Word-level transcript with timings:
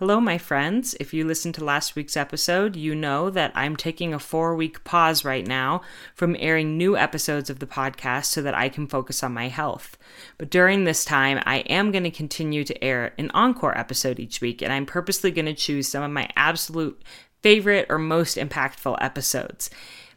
Hello, 0.00 0.18
my 0.18 0.38
friends. 0.38 0.96
If 0.98 1.12
you 1.12 1.26
listened 1.26 1.56
to 1.56 1.64
last 1.64 1.94
week's 1.94 2.16
episode, 2.16 2.74
you 2.74 2.94
know 2.94 3.28
that 3.28 3.52
I'm 3.54 3.76
taking 3.76 4.14
a 4.14 4.18
four 4.18 4.56
week 4.56 4.82
pause 4.82 5.26
right 5.26 5.46
now 5.46 5.82
from 6.14 6.38
airing 6.38 6.78
new 6.78 6.96
episodes 6.96 7.50
of 7.50 7.58
the 7.58 7.66
podcast 7.66 8.24
so 8.24 8.40
that 8.40 8.54
I 8.54 8.70
can 8.70 8.86
focus 8.86 9.22
on 9.22 9.34
my 9.34 9.48
health. 9.48 9.98
But 10.38 10.48
during 10.48 10.84
this 10.84 11.04
time, 11.04 11.42
I 11.44 11.58
am 11.68 11.92
going 11.92 12.04
to 12.04 12.10
continue 12.10 12.64
to 12.64 12.82
air 12.82 13.12
an 13.18 13.30
encore 13.34 13.76
episode 13.76 14.18
each 14.18 14.40
week, 14.40 14.62
and 14.62 14.72
I'm 14.72 14.86
purposely 14.86 15.30
going 15.32 15.44
to 15.44 15.52
choose 15.52 15.88
some 15.88 16.02
of 16.02 16.10
my 16.10 16.30
absolute 16.34 17.02
favorite 17.42 17.84
or 17.90 17.98
most 17.98 18.38
impactful 18.38 18.96
episodes. 19.02 19.68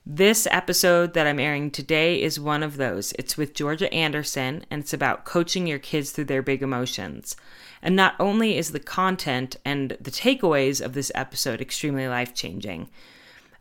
This 0.05 0.47
episode 0.49 1.13
that 1.13 1.27
I'm 1.27 1.39
airing 1.39 1.71
today 1.71 2.21
is 2.21 2.39
one 2.39 2.63
of 2.63 2.77
those. 2.77 3.11
It's 3.19 3.35
with 3.35 3.53
Georgia 3.53 3.93
Anderson, 3.93 4.65
and 4.71 4.81
it's 4.81 4.93
about 4.93 5.25
coaching 5.25 5.67
your 5.67 5.79
kids 5.79 6.11
through 6.11 6.25
their 6.25 6.41
big 6.41 6.61
emotions. 6.61 7.35
And 7.83 7.95
not 7.97 8.15
only 8.19 8.57
is 8.57 8.71
the 8.71 8.79
content 8.79 9.57
and 9.65 9.97
the 9.99 10.09
takeaways 10.09 10.83
of 10.83 10.93
this 10.93 11.11
episode 11.13 11.61
extremely 11.61 12.07
life 12.07 12.33
changing, 12.33 12.89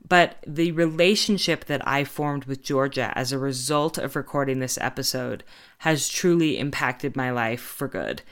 but 0.09 0.37
the 0.47 0.73
relationship 0.73 1.65
that 1.67 1.87
I 1.87 2.05
formed 2.05 2.45
with 2.45 2.63
Georgia 2.63 3.13
as 3.17 3.33
a 3.33 3.39
result 3.39 3.99
of 3.99 4.17
recording 4.17 4.61
this 4.61 4.79
episode 4.81 5.43
has 5.79 6.09
truly 6.09 6.59
impacted 6.59 7.17
my 7.17 7.31
life 7.31 7.61
for 7.61 7.89
good. 7.89 8.23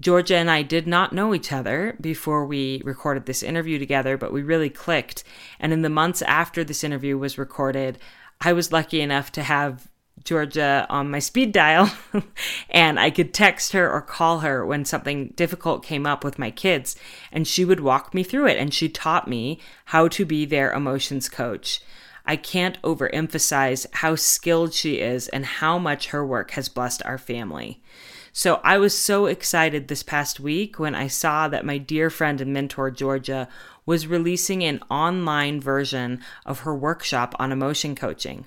Georgia 0.00 0.36
and 0.36 0.50
I 0.50 0.62
did 0.62 0.86
not 0.86 1.12
know 1.12 1.34
each 1.34 1.52
other 1.52 1.96
before 2.00 2.46
we 2.46 2.80
recorded 2.84 3.26
this 3.26 3.42
interview 3.42 3.78
together, 3.78 4.16
but 4.16 4.32
we 4.32 4.42
really 4.42 4.70
clicked. 4.70 5.22
And 5.60 5.72
in 5.72 5.82
the 5.82 5.90
months 5.90 6.22
after 6.22 6.64
this 6.64 6.82
interview 6.82 7.18
was 7.18 7.38
recorded, 7.38 7.98
I 8.40 8.52
was 8.52 8.72
lucky 8.72 9.00
enough 9.00 9.30
to 9.32 9.42
have 9.42 9.88
Georgia 10.24 10.86
on 10.88 11.10
my 11.10 11.18
speed 11.18 11.52
dial, 11.52 11.90
and 12.70 13.00
I 13.00 13.10
could 13.10 13.34
text 13.34 13.72
her 13.72 13.90
or 13.90 14.00
call 14.00 14.40
her 14.40 14.64
when 14.64 14.84
something 14.84 15.28
difficult 15.36 15.84
came 15.84 16.06
up 16.06 16.22
with 16.22 16.38
my 16.38 16.50
kids, 16.50 16.96
and 17.32 17.46
she 17.46 17.64
would 17.64 17.80
walk 17.80 18.14
me 18.14 18.22
through 18.22 18.46
it. 18.46 18.58
And 18.58 18.72
she 18.72 18.88
taught 18.88 19.28
me 19.28 19.58
how 19.86 20.08
to 20.08 20.24
be 20.24 20.44
their 20.44 20.72
emotions 20.72 21.28
coach. 21.28 21.80
I 22.24 22.36
can't 22.36 22.80
overemphasize 22.82 23.86
how 23.94 24.14
skilled 24.14 24.74
she 24.74 25.00
is 25.00 25.28
and 25.28 25.44
how 25.44 25.78
much 25.78 26.08
her 26.08 26.24
work 26.24 26.52
has 26.52 26.68
blessed 26.68 27.02
our 27.04 27.18
family. 27.18 27.82
So 28.32 28.60
I 28.64 28.78
was 28.78 28.96
so 28.96 29.26
excited 29.26 29.88
this 29.88 30.02
past 30.02 30.40
week 30.40 30.78
when 30.78 30.94
I 30.94 31.06
saw 31.06 31.48
that 31.48 31.66
my 31.66 31.78
dear 31.78 32.08
friend 32.08 32.40
and 32.40 32.52
mentor, 32.52 32.90
Georgia, 32.90 33.48
was 33.84 34.06
releasing 34.06 34.62
an 34.62 34.80
online 34.88 35.60
version 35.60 36.20
of 36.46 36.60
her 36.60 36.74
workshop 36.74 37.34
on 37.38 37.52
emotion 37.52 37.94
coaching. 37.94 38.46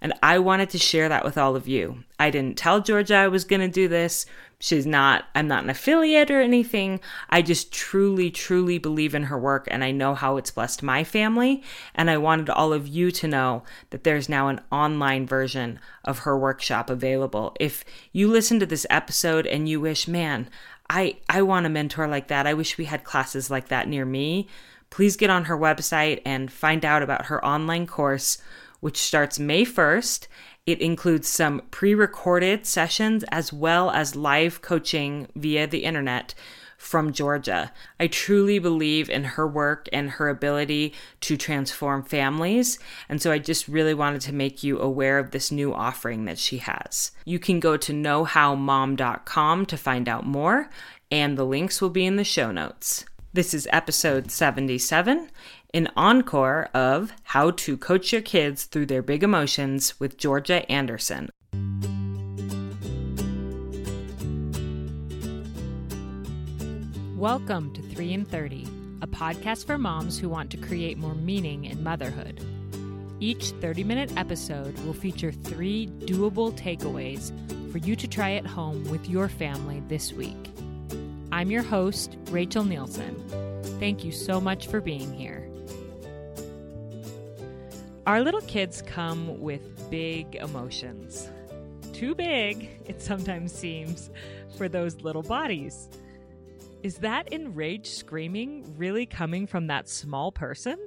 And 0.00 0.12
I 0.22 0.38
wanted 0.38 0.70
to 0.70 0.78
share 0.78 1.08
that 1.08 1.24
with 1.24 1.38
all 1.38 1.56
of 1.56 1.68
you. 1.68 2.04
I 2.18 2.30
didn't 2.30 2.58
tell 2.58 2.80
Georgia 2.80 3.16
I 3.16 3.28
was 3.28 3.44
going 3.44 3.60
to 3.60 3.68
do 3.68 3.88
this. 3.88 4.26
She's 4.58 4.86
not, 4.86 5.26
I'm 5.34 5.48
not 5.48 5.64
an 5.64 5.70
affiliate 5.70 6.30
or 6.30 6.40
anything. 6.40 7.00
I 7.28 7.42
just 7.42 7.72
truly, 7.72 8.30
truly 8.30 8.78
believe 8.78 9.14
in 9.14 9.24
her 9.24 9.38
work 9.38 9.68
and 9.70 9.84
I 9.84 9.90
know 9.90 10.14
how 10.14 10.38
it's 10.38 10.50
blessed 10.50 10.82
my 10.82 11.04
family. 11.04 11.62
And 11.94 12.10
I 12.10 12.16
wanted 12.16 12.48
all 12.48 12.72
of 12.72 12.88
you 12.88 13.10
to 13.10 13.28
know 13.28 13.64
that 13.90 14.04
there's 14.04 14.30
now 14.30 14.48
an 14.48 14.62
online 14.72 15.26
version 15.26 15.78
of 16.04 16.20
her 16.20 16.38
workshop 16.38 16.88
available. 16.88 17.54
If 17.60 17.84
you 18.12 18.28
listen 18.28 18.58
to 18.60 18.66
this 18.66 18.86
episode 18.88 19.46
and 19.46 19.68
you 19.68 19.78
wish, 19.78 20.08
man, 20.08 20.48
I, 20.88 21.18
I 21.28 21.42
want 21.42 21.66
a 21.66 21.70
mentor 21.70 22.08
like 22.08 22.28
that. 22.28 22.46
I 22.46 22.54
wish 22.54 22.78
we 22.78 22.86
had 22.86 23.04
classes 23.04 23.50
like 23.50 23.68
that 23.68 23.88
near 23.88 24.06
me. 24.06 24.48
Please 24.88 25.16
get 25.16 25.30
on 25.30 25.46
her 25.46 25.58
website 25.58 26.22
and 26.24 26.50
find 26.50 26.84
out 26.84 27.02
about 27.02 27.26
her 27.26 27.44
online 27.44 27.86
course 27.86 28.38
which 28.80 28.98
starts 28.98 29.38
May 29.38 29.64
1st. 29.64 30.26
It 30.66 30.80
includes 30.80 31.28
some 31.28 31.62
pre 31.70 31.94
recorded 31.94 32.66
sessions 32.66 33.24
as 33.30 33.52
well 33.52 33.90
as 33.90 34.16
live 34.16 34.62
coaching 34.62 35.28
via 35.34 35.66
the 35.66 35.84
internet 35.84 36.34
from 36.76 37.12
Georgia. 37.12 37.72
I 37.98 38.06
truly 38.06 38.58
believe 38.58 39.08
in 39.08 39.24
her 39.24 39.46
work 39.46 39.88
and 39.92 40.10
her 40.10 40.28
ability 40.28 40.94
to 41.22 41.36
transform 41.36 42.02
families. 42.02 42.78
And 43.08 43.20
so 43.20 43.32
I 43.32 43.38
just 43.38 43.68
really 43.68 43.94
wanted 43.94 44.20
to 44.22 44.34
make 44.34 44.62
you 44.62 44.78
aware 44.78 45.18
of 45.18 45.30
this 45.30 45.50
new 45.50 45.72
offering 45.72 46.24
that 46.26 46.38
she 46.38 46.58
has. 46.58 47.12
You 47.24 47.38
can 47.38 47.60
go 47.60 47.76
to 47.76 47.92
knowhowmom.com 47.92 49.66
to 49.66 49.76
find 49.76 50.08
out 50.08 50.26
more, 50.26 50.68
and 51.10 51.36
the 51.36 51.46
links 51.46 51.80
will 51.80 51.90
be 51.90 52.06
in 52.06 52.16
the 52.16 52.24
show 52.24 52.50
notes. 52.50 53.04
This 53.32 53.52
is 53.52 53.68
episode 53.70 54.30
77, 54.30 55.30
an 55.74 55.88
encore 55.96 56.68
of 56.74 57.12
How 57.22 57.50
to 57.50 57.76
Coach 57.76 58.12
Your 58.12 58.22
Kids 58.22 58.64
Through 58.64 58.86
Their 58.86 59.02
Big 59.02 59.22
Emotions 59.22 59.98
with 59.98 60.16
Georgia 60.16 60.70
Anderson. 60.70 61.30
Welcome 67.16 67.72
to 67.74 67.82
3 67.82 68.12
in 68.12 68.24
30, 68.24 68.66
a 69.02 69.06
podcast 69.06 69.66
for 69.66 69.78
moms 69.78 70.18
who 70.18 70.28
want 70.28 70.50
to 70.50 70.56
create 70.56 70.98
more 70.98 71.14
meaning 71.14 71.64
in 71.64 71.82
motherhood. 71.82 72.44
Each 73.20 73.50
30 73.50 73.84
minute 73.84 74.12
episode 74.16 74.78
will 74.80 74.92
feature 74.92 75.32
three 75.32 75.88
doable 76.00 76.56
takeaways 76.58 77.32
for 77.72 77.78
you 77.78 77.96
to 77.96 78.06
try 78.06 78.32
at 78.32 78.46
home 78.46 78.84
with 78.90 79.08
your 79.08 79.28
family 79.28 79.82
this 79.88 80.12
week. 80.12 80.50
I'm 81.32 81.50
your 81.50 81.62
host, 81.62 82.16
Rachel 82.30 82.64
Nielsen. 82.64 83.62
Thank 83.80 84.04
you 84.04 84.12
so 84.12 84.40
much 84.40 84.68
for 84.68 84.80
being 84.80 85.12
here. 85.12 85.50
Our 88.06 88.22
little 88.22 88.40
kids 88.42 88.82
come 88.82 89.40
with 89.40 89.90
big 89.90 90.36
emotions. 90.36 91.28
Too 91.92 92.14
big, 92.14 92.70
it 92.86 93.02
sometimes 93.02 93.52
seems, 93.52 94.10
for 94.56 94.68
those 94.68 95.00
little 95.00 95.24
bodies. 95.24 95.88
Is 96.84 96.98
that 96.98 97.32
enraged 97.32 97.88
screaming 97.88 98.76
really 98.76 99.06
coming 99.06 99.44
from 99.44 99.66
that 99.66 99.88
small 99.88 100.30
person? 100.30 100.78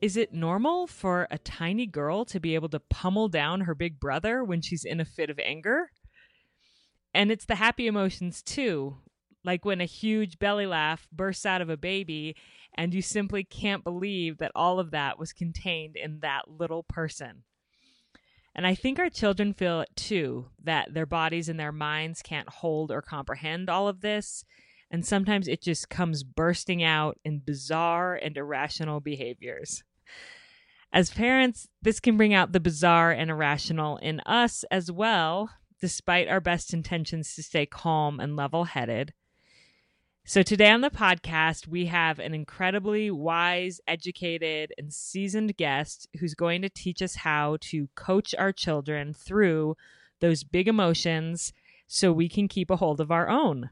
Is 0.00 0.16
it 0.16 0.32
normal 0.32 0.86
for 0.86 1.26
a 1.32 1.38
tiny 1.38 1.84
girl 1.84 2.24
to 2.26 2.38
be 2.38 2.54
able 2.54 2.68
to 2.68 2.78
pummel 2.78 3.28
down 3.28 3.62
her 3.62 3.74
big 3.74 3.98
brother 3.98 4.44
when 4.44 4.60
she's 4.60 4.84
in 4.84 5.00
a 5.00 5.04
fit 5.04 5.30
of 5.30 5.40
anger? 5.40 5.90
And 7.12 7.32
it's 7.32 7.46
the 7.46 7.56
happy 7.56 7.88
emotions 7.88 8.40
too, 8.40 8.98
like 9.44 9.64
when 9.64 9.80
a 9.80 9.86
huge 9.86 10.38
belly 10.38 10.66
laugh 10.66 11.06
bursts 11.12 11.46
out 11.46 11.60
of 11.60 11.70
a 11.70 11.76
baby 11.76 12.36
and 12.74 12.92
you 12.94 13.02
simply 13.02 13.44
can't 13.44 13.84
believe 13.84 14.38
that 14.38 14.52
all 14.54 14.80
of 14.80 14.90
that 14.90 15.18
was 15.18 15.32
contained 15.32 15.96
in 15.96 16.20
that 16.20 16.48
little 16.48 16.82
person. 16.82 17.44
And 18.54 18.66
I 18.66 18.74
think 18.74 18.98
our 18.98 19.10
children 19.10 19.52
feel 19.52 19.80
it 19.80 19.90
too 19.96 20.46
that 20.62 20.94
their 20.94 21.06
bodies 21.06 21.48
and 21.48 21.58
their 21.58 21.72
minds 21.72 22.22
can't 22.22 22.48
hold 22.48 22.90
or 22.90 23.02
comprehend 23.02 23.68
all 23.68 23.88
of 23.88 24.00
this. 24.00 24.44
And 24.90 25.04
sometimes 25.04 25.48
it 25.48 25.60
just 25.60 25.88
comes 25.88 26.22
bursting 26.22 26.82
out 26.82 27.18
in 27.24 27.40
bizarre 27.40 28.14
and 28.14 28.36
irrational 28.36 29.00
behaviors. 29.00 29.82
As 30.92 31.10
parents, 31.10 31.68
this 31.82 31.98
can 31.98 32.16
bring 32.16 32.32
out 32.32 32.52
the 32.52 32.60
bizarre 32.60 33.10
and 33.10 33.28
irrational 33.28 33.96
in 33.96 34.20
us 34.20 34.64
as 34.70 34.92
well, 34.92 35.50
despite 35.80 36.28
our 36.28 36.40
best 36.40 36.72
intentions 36.72 37.34
to 37.34 37.42
stay 37.42 37.66
calm 37.66 38.20
and 38.20 38.36
level 38.36 38.64
headed. 38.64 39.12
So, 40.26 40.42
today 40.42 40.70
on 40.70 40.80
the 40.80 40.88
podcast, 40.88 41.68
we 41.68 41.84
have 41.84 42.18
an 42.18 42.32
incredibly 42.32 43.10
wise, 43.10 43.78
educated, 43.86 44.72
and 44.78 44.90
seasoned 44.90 45.54
guest 45.58 46.08
who's 46.18 46.34
going 46.34 46.62
to 46.62 46.70
teach 46.70 47.02
us 47.02 47.16
how 47.16 47.58
to 47.60 47.90
coach 47.94 48.34
our 48.38 48.50
children 48.50 49.12
through 49.12 49.76
those 50.20 50.42
big 50.42 50.66
emotions 50.66 51.52
so 51.86 52.10
we 52.10 52.30
can 52.30 52.48
keep 52.48 52.70
a 52.70 52.76
hold 52.76 53.02
of 53.02 53.10
our 53.10 53.28
own. 53.28 53.68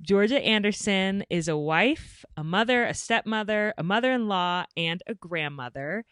Georgia 0.00 0.38
Anderson 0.38 1.24
is 1.28 1.48
a 1.48 1.56
wife, 1.56 2.24
a 2.36 2.44
mother, 2.44 2.84
a 2.84 2.94
stepmother, 2.94 3.74
a 3.76 3.82
mother 3.82 4.12
in 4.12 4.28
law, 4.28 4.64
and 4.76 5.02
a 5.08 5.14
grandmother. 5.16 6.04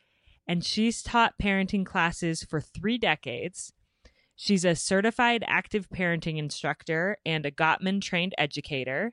And 0.49 0.65
she's 0.65 1.05
taught 1.05 1.39
parenting 1.41 1.87
classes 1.87 2.43
for 2.43 2.61
three 2.61 2.99
decades. 2.99 3.73
She's 4.35 4.65
a 4.65 4.75
certified 4.75 5.45
active 5.47 5.89
parenting 5.89 6.37
instructor 6.37 7.19
and 7.25 7.47
a 7.47 7.53
Gottman 7.53 8.01
trained 8.01 8.35
educator 8.37 9.13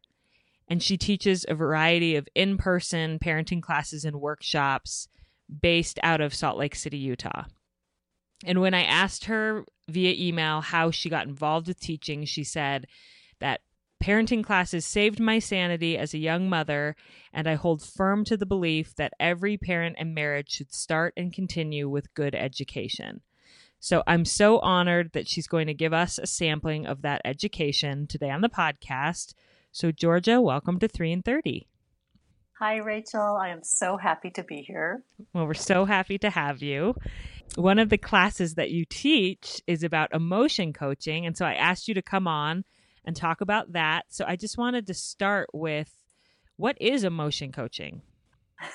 and 0.68 0.82
she 0.82 0.98
teaches 0.98 1.46
a 1.48 1.56
variety 1.56 2.16
of 2.16 2.28
in 2.36 2.58
person 2.58 3.20
parenting 3.20 3.62
classes 3.62 4.06
and 4.06 4.22
workshops 4.22 5.08
based 5.62 6.00
out 6.04 6.22
of 6.22 6.34
Salt 6.34 6.58
Lake 6.58 6.76
City, 6.76 6.98
Utah. 6.98 7.44
And 8.46 8.62
when 8.62 8.74
I 8.74 8.84
asked 8.84 9.26
her 9.26 9.66
via 9.88 10.14
email 10.18 10.62
how 10.62 10.92
she 10.92 11.10
got 11.10 11.28
involved 11.28 11.68
with 11.68 11.80
teaching, 11.80 12.26
she 12.26 12.44
said 12.44 12.88
that 13.40 13.62
Parenting 14.04 14.44
classes 14.44 14.86
saved 14.86 15.22
my 15.22 15.40
sanity 15.40 15.98
as 15.98 16.14
a 16.14 16.18
young 16.18 16.50
mother, 16.50 16.98
and 17.32 17.48
I 17.48 17.54
hold 17.54 17.82
firm 17.82 18.26
to 18.26 18.36
the 18.36 18.46
belief 18.46 18.94
that 18.98 19.14
every 19.18 19.56
parent 19.56 19.96
and 19.98 20.14
marriage 20.14 20.52
should 20.52 20.74
start 20.74 21.14
and 21.16 21.32
continue 21.32 21.88
with 21.88 22.14
good 22.14 22.36
education. 22.36 23.22
So 23.80 24.04
I'm 24.06 24.26
so 24.26 24.60
honored 24.60 25.14
that 25.14 25.30
she's 25.30 25.48
going 25.48 25.68
to 25.68 25.74
give 25.74 25.94
us 25.94 26.18
a 26.18 26.28
sampling 26.28 26.86
of 26.86 27.02
that 27.04 27.22
education 27.24 28.06
today 28.06 28.30
on 28.30 28.42
the 28.42 28.50
podcast. 28.50 29.36
So, 29.76 29.92
Georgia, 29.92 30.40
welcome 30.40 30.78
to 30.82 30.88
3 30.88 31.12
and 31.14 31.26
30. 31.26 31.68
Hi, 32.60 32.76
Rachel. 32.76 33.40
I 33.42 33.50
am 33.50 33.64
so 33.64 33.98
happy 33.98 34.30
to 34.30 34.44
be 34.44 34.58
here. 34.58 35.02
Well, 35.34 35.48
we're 35.48 35.56
so 35.56 35.86
happy 35.86 36.20
to 36.20 36.30
have 36.30 36.62
you. 36.62 36.96
One 37.56 37.80
of 37.80 37.90
the 37.90 37.98
classes 37.98 38.54
that 38.54 38.70
you 38.70 38.86
teach 38.86 39.64
is 39.66 39.82
about 39.82 40.14
emotion 40.14 40.74
coaching. 40.74 41.26
And 41.26 41.36
so 41.36 41.48
I 41.48 41.56
asked 41.56 41.88
you 41.88 41.96
to 41.96 42.04
come 42.04 42.28
on 42.28 42.66
and 43.04 43.16
talk 43.16 43.42
about 43.42 43.74
that. 43.74 44.06
So 44.10 44.26
I 44.28 44.36
just 44.36 44.60
wanted 44.60 44.86
to 44.86 44.94
start 44.94 45.50
with 45.54 45.90
what 46.56 46.78
is 46.80 47.04
emotion 47.04 47.52
coaching? 47.52 48.04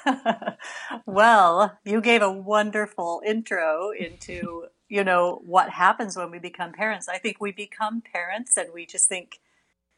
well, 1.07 1.79
you 1.85 2.01
gave 2.01 2.23
a 2.23 2.33
wonderful 2.33 3.23
intro 3.25 3.91
into, 3.97 4.65
you 4.89 5.05
know, 5.05 5.41
what 5.47 5.71
happens 5.71 6.17
when 6.17 6.33
we 6.33 6.41
become 6.41 6.73
parents. 6.73 7.09
I 7.09 7.19
think 7.19 7.37
we 7.41 7.53
become 7.53 8.03
parents 8.03 8.57
and 8.57 8.71
we 8.75 8.85
just 8.85 9.09
think 9.09 9.39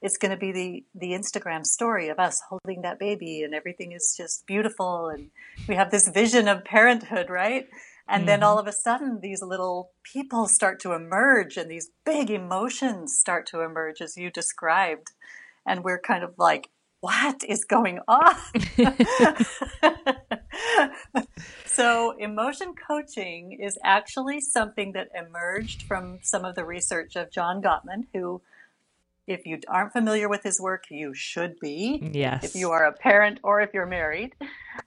it's 0.03 0.17
going 0.17 0.31
to 0.31 0.37
be 0.37 0.53
the 0.53 0.85
the 0.95 1.13
Instagram 1.13 1.65
story 1.65 2.09
of 2.09 2.19
us 2.19 2.41
holding 2.49 2.83
that 2.83 2.99
baby 2.99 3.43
and 3.43 3.55
everything 3.55 3.93
is 3.93 4.15
just 4.17 4.47
beautiful 4.47 5.09
and 5.09 5.31
we 5.69 5.75
have 5.75 5.91
this 5.91 6.09
vision 6.09 6.49
of 6.49 6.65
parenthood, 6.65 7.29
right? 7.29 7.67
And 8.11 8.23
mm-hmm. 8.23 8.27
then 8.27 8.43
all 8.43 8.59
of 8.59 8.67
a 8.67 8.73
sudden, 8.73 9.21
these 9.23 9.41
little 9.41 9.93
people 10.03 10.49
start 10.49 10.81
to 10.81 10.93
emerge 10.93 11.57
and 11.57 11.71
these 11.71 11.93
big 12.05 12.29
emotions 12.29 13.17
start 13.17 13.47
to 13.49 13.61
emerge, 13.61 14.01
as 14.01 14.17
you 14.17 14.31
described. 14.31 15.13
And 15.65 15.85
we're 15.85 16.01
kind 16.01 16.25
of 16.25 16.35
like, 16.37 16.71
what 17.01 17.43
is 17.49 17.65
going 17.65 18.01
on? 18.09 18.35
so, 21.65 22.17
emotion 22.19 22.75
coaching 22.75 23.57
is 23.61 23.79
actually 23.85 24.41
something 24.41 24.93
that 24.93 25.09
emerged 25.15 25.83
from 25.83 26.19
some 26.23 26.45
of 26.45 26.57
the 26.57 26.65
research 26.65 27.17
of 27.17 27.31
John 27.31 27.63
Gottman, 27.63 28.07
who 28.13 28.43
if 29.27 29.47
you 29.47 29.61
aren't 29.69 29.93
familiar 29.93 30.29
with 30.29 30.43
his 30.43 30.61
work, 30.61 30.85
you 30.91 31.15
should 31.15 31.59
be. 31.61 32.11
Yes. 32.13 32.45
If 32.45 32.55
you 32.55 32.71
are 32.71 32.85
a 32.85 32.93
parent 32.93 33.41
or 33.43 33.61
if 33.61 33.73
you're 33.73 33.87
married, 33.87 34.35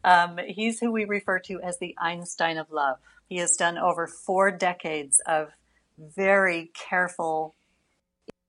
um, 0.04 0.38
he's 0.48 0.80
who 0.80 0.92
we 0.92 1.06
refer 1.06 1.40
to 1.40 1.62
as 1.62 1.80
the 1.80 1.96
Einstein 2.00 2.58
of 2.58 2.72
love. 2.72 2.98
He 3.30 3.38
has 3.38 3.56
done 3.56 3.78
over 3.78 4.08
four 4.08 4.52
decades 4.52 5.22
of 5.26 5.50
very 5.98 6.72
careful, 6.74 7.56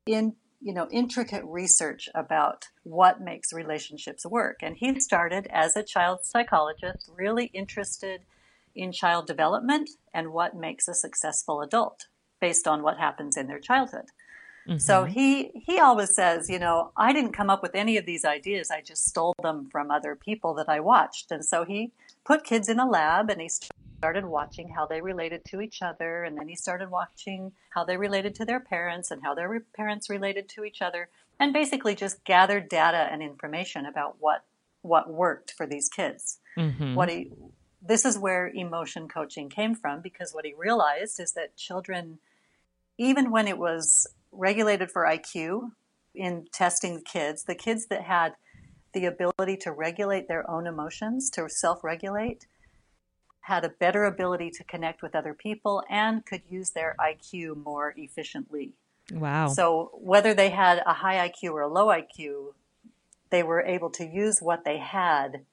in 0.07 0.35
you 0.65 0.73
know, 0.73 0.89
intricate 0.91 1.45
research 1.45 2.09
about 2.15 2.69
what 2.85 3.21
makes 3.21 3.53
relationships 3.53 4.25
work. 4.25 4.61
And 4.63 4.77
he 4.77 4.99
started 4.99 5.47
as 5.51 5.77
a 5.77 5.83
child 5.83 6.21
psychologist, 6.23 7.11
really 7.15 7.47
interested 7.53 8.23
in 8.75 8.91
child 8.91 9.27
development 9.27 9.91
and 10.15 10.33
what 10.33 10.57
makes 10.57 10.89
a 10.89 10.95
successful 10.95 11.61
adult 11.61 12.07
based 12.41 12.67
on 12.67 12.83
what 12.83 12.99
happens 12.99 13.37
in 13.37 13.47
their 13.47 13.61
childhood. 13.61 14.07
Mm-hmm. 14.69 14.79
So 14.79 15.05
he 15.05 15.51
he 15.67 15.79
always 15.79 16.15
says, 16.15 16.49
you 16.49 16.59
know, 16.59 16.93
I 16.97 17.13
didn't 17.13 17.33
come 17.33 17.51
up 17.51 17.63
with 17.63 17.75
any 17.75 17.97
of 17.97 18.07
these 18.07 18.25
ideas. 18.25 18.71
I 18.71 18.81
just 18.81 19.05
stole 19.07 19.35
them 19.43 19.69
from 19.71 19.91
other 19.91 20.17
people 20.17 20.55
that 20.55 20.69
I 20.69 20.81
watched. 20.81 21.31
And 21.31 21.45
so 21.45 21.65
he 21.65 21.93
put 22.25 22.45
kids 22.45 22.69
in 22.69 22.79
a 22.79 22.89
lab 22.89 23.31
and 23.31 23.41
he 23.41 23.49
started 23.49 24.25
watching 24.25 24.69
how 24.71 24.87
they 24.87 25.01
related 25.01 25.45
to 25.47 25.61
each 25.61 25.83
other 25.83 26.25
and 26.25 26.37
then 26.39 26.49
he 26.49 26.57
started 26.57 26.91
watching 26.91 27.53
how 27.71 27.85
they 27.85 27.97
related 27.97 28.35
to 28.37 28.45
their 28.45 28.61
parents 28.61 29.11
and 29.11 29.23
how 29.23 29.35
their 29.35 29.61
parents 29.75 30.11
related 30.11 30.49
to 30.49 30.65
each 30.65 30.83
other 30.83 31.09
and 31.41 31.53
basically 31.53 31.95
just 31.95 32.23
gathered 32.25 32.69
data 32.69 33.09
and 33.11 33.23
information 33.23 33.87
about 33.87 34.17
what 34.21 34.45
what 34.83 35.11
worked 35.11 35.51
for 35.53 35.67
these 35.67 35.89
kids. 35.89 36.39
Mm-hmm. 36.59 36.95
What 36.95 37.09
he 37.09 37.33
this 37.87 38.05
is 38.05 38.19
where 38.19 38.49
emotion 38.49 39.09
coaching 39.09 39.51
came 39.51 39.75
from 39.75 40.01
because 40.01 40.33
what 40.33 40.47
he 40.47 40.55
realized 40.55 41.21
is 41.21 41.33
that 41.33 41.57
children 41.57 42.19
even 42.97 43.31
when 43.31 43.49
it 43.49 43.59
was 43.59 44.07
regulated 44.35 44.91
for 44.91 45.05
IQ 45.05 45.71
in 46.15 46.47
testing 46.53 47.03
kids. 47.03 47.45
The 47.45 47.55
kids 47.55 47.87
that 47.87 48.03
had 48.03 48.35
the 48.93 49.07
ability 49.07 49.57
to 49.59 49.73
regulate 49.73 50.29
their 50.29 50.49
own 50.49 50.67
emotions, 50.67 51.31
to 51.31 51.49
self 51.49 51.83
regulate, 51.83 52.47
had 53.41 53.65
a 53.65 53.69
better 53.69 54.05
ability 54.05 54.51
to 54.51 54.65
connect 54.65 55.03
with 55.03 55.15
other 55.15 55.35
people 55.35 55.83
and 55.91 56.25
could 56.25 56.43
use 56.49 56.71
their 56.71 56.97
IQ 56.99 57.63
more 57.63 57.93
efficiently. 57.97 58.73
Wow. 59.13 59.49
So, 59.49 59.91
whether 59.95 60.33
they 60.33 60.51
had 60.51 60.83
a 60.87 60.95
high 60.95 61.29
IQ 61.29 61.53
or 61.53 61.63
a 61.63 61.69
low 61.69 61.89
IQ, 61.89 62.55
they 63.31 63.43
were 63.43 63.63
able 63.63 63.91
to 63.91 64.07
use 64.07 64.39
what 64.41 64.65
they 64.65 64.79
had 64.79 65.45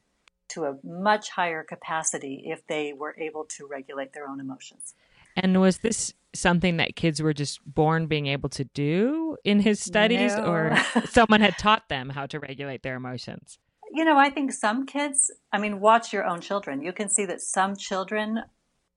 to 0.49 0.65
a 0.65 0.77
much 0.83 1.29
higher 1.31 1.63
capacity 1.63 2.43
if 2.45 2.65
they 2.67 2.93
were 2.93 3.15
able 3.17 3.45
to 3.45 3.65
regulate 3.65 4.13
their 4.13 4.27
own 4.27 4.39
emotions. 4.39 4.93
And 5.35 5.59
was 5.59 5.79
this 5.79 6.13
something 6.33 6.77
that 6.77 6.95
kids 6.95 7.21
were 7.21 7.33
just 7.33 7.59
born 7.65 8.07
being 8.07 8.27
able 8.27 8.49
to 8.49 8.63
do 8.63 9.37
in 9.43 9.59
his 9.59 9.79
studies, 9.79 10.35
no. 10.35 10.45
or 10.45 10.77
someone 11.05 11.41
had 11.41 11.57
taught 11.57 11.89
them 11.89 12.09
how 12.09 12.25
to 12.27 12.39
regulate 12.39 12.83
their 12.83 12.95
emotions? 12.95 13.59
You 13.93 14.05
know, 14.05 14.17
I 14.17 14.29
think 14.29 14.53
some 14.53 14.85
kids, 14.85 15.31
I 15.51 15.57
mean, 15.57 15.81
watch 15.81 16.13
your 16.13 16.25
own 16.25 16.39
children. 16.39 16.81
You 16.81 16.93
can 16.93 17.09
see 17.09 17.25
that 17.25 17.41
some 17.41 17.75
children 17.75 18.43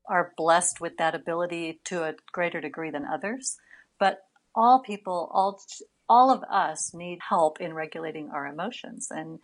are 0.08 0.32
blessed 0.36 0.81
with 0.81 0.98
that 0.98 1.14
ability 1.14 1.81
to 1.86 2.04
a 2.04 2.14
greater 2.31 2.60
degree 2.60 2.90
than 2.90 3.04
others. 3.04 3.56
But 3.98 4.19
all 4.54 4.82
people, 4.82 5.31
all, 5.32 5.60
all 6.08 6.31
of 6.31 6.44
us 6.44 6.94
need 6.94 7.19
help 7.28 7.60
in 7.60 7.75
regulating 7.75 8.31
our 8.31 8.46
emotions. 8.46 9.08
And 9.10 9.40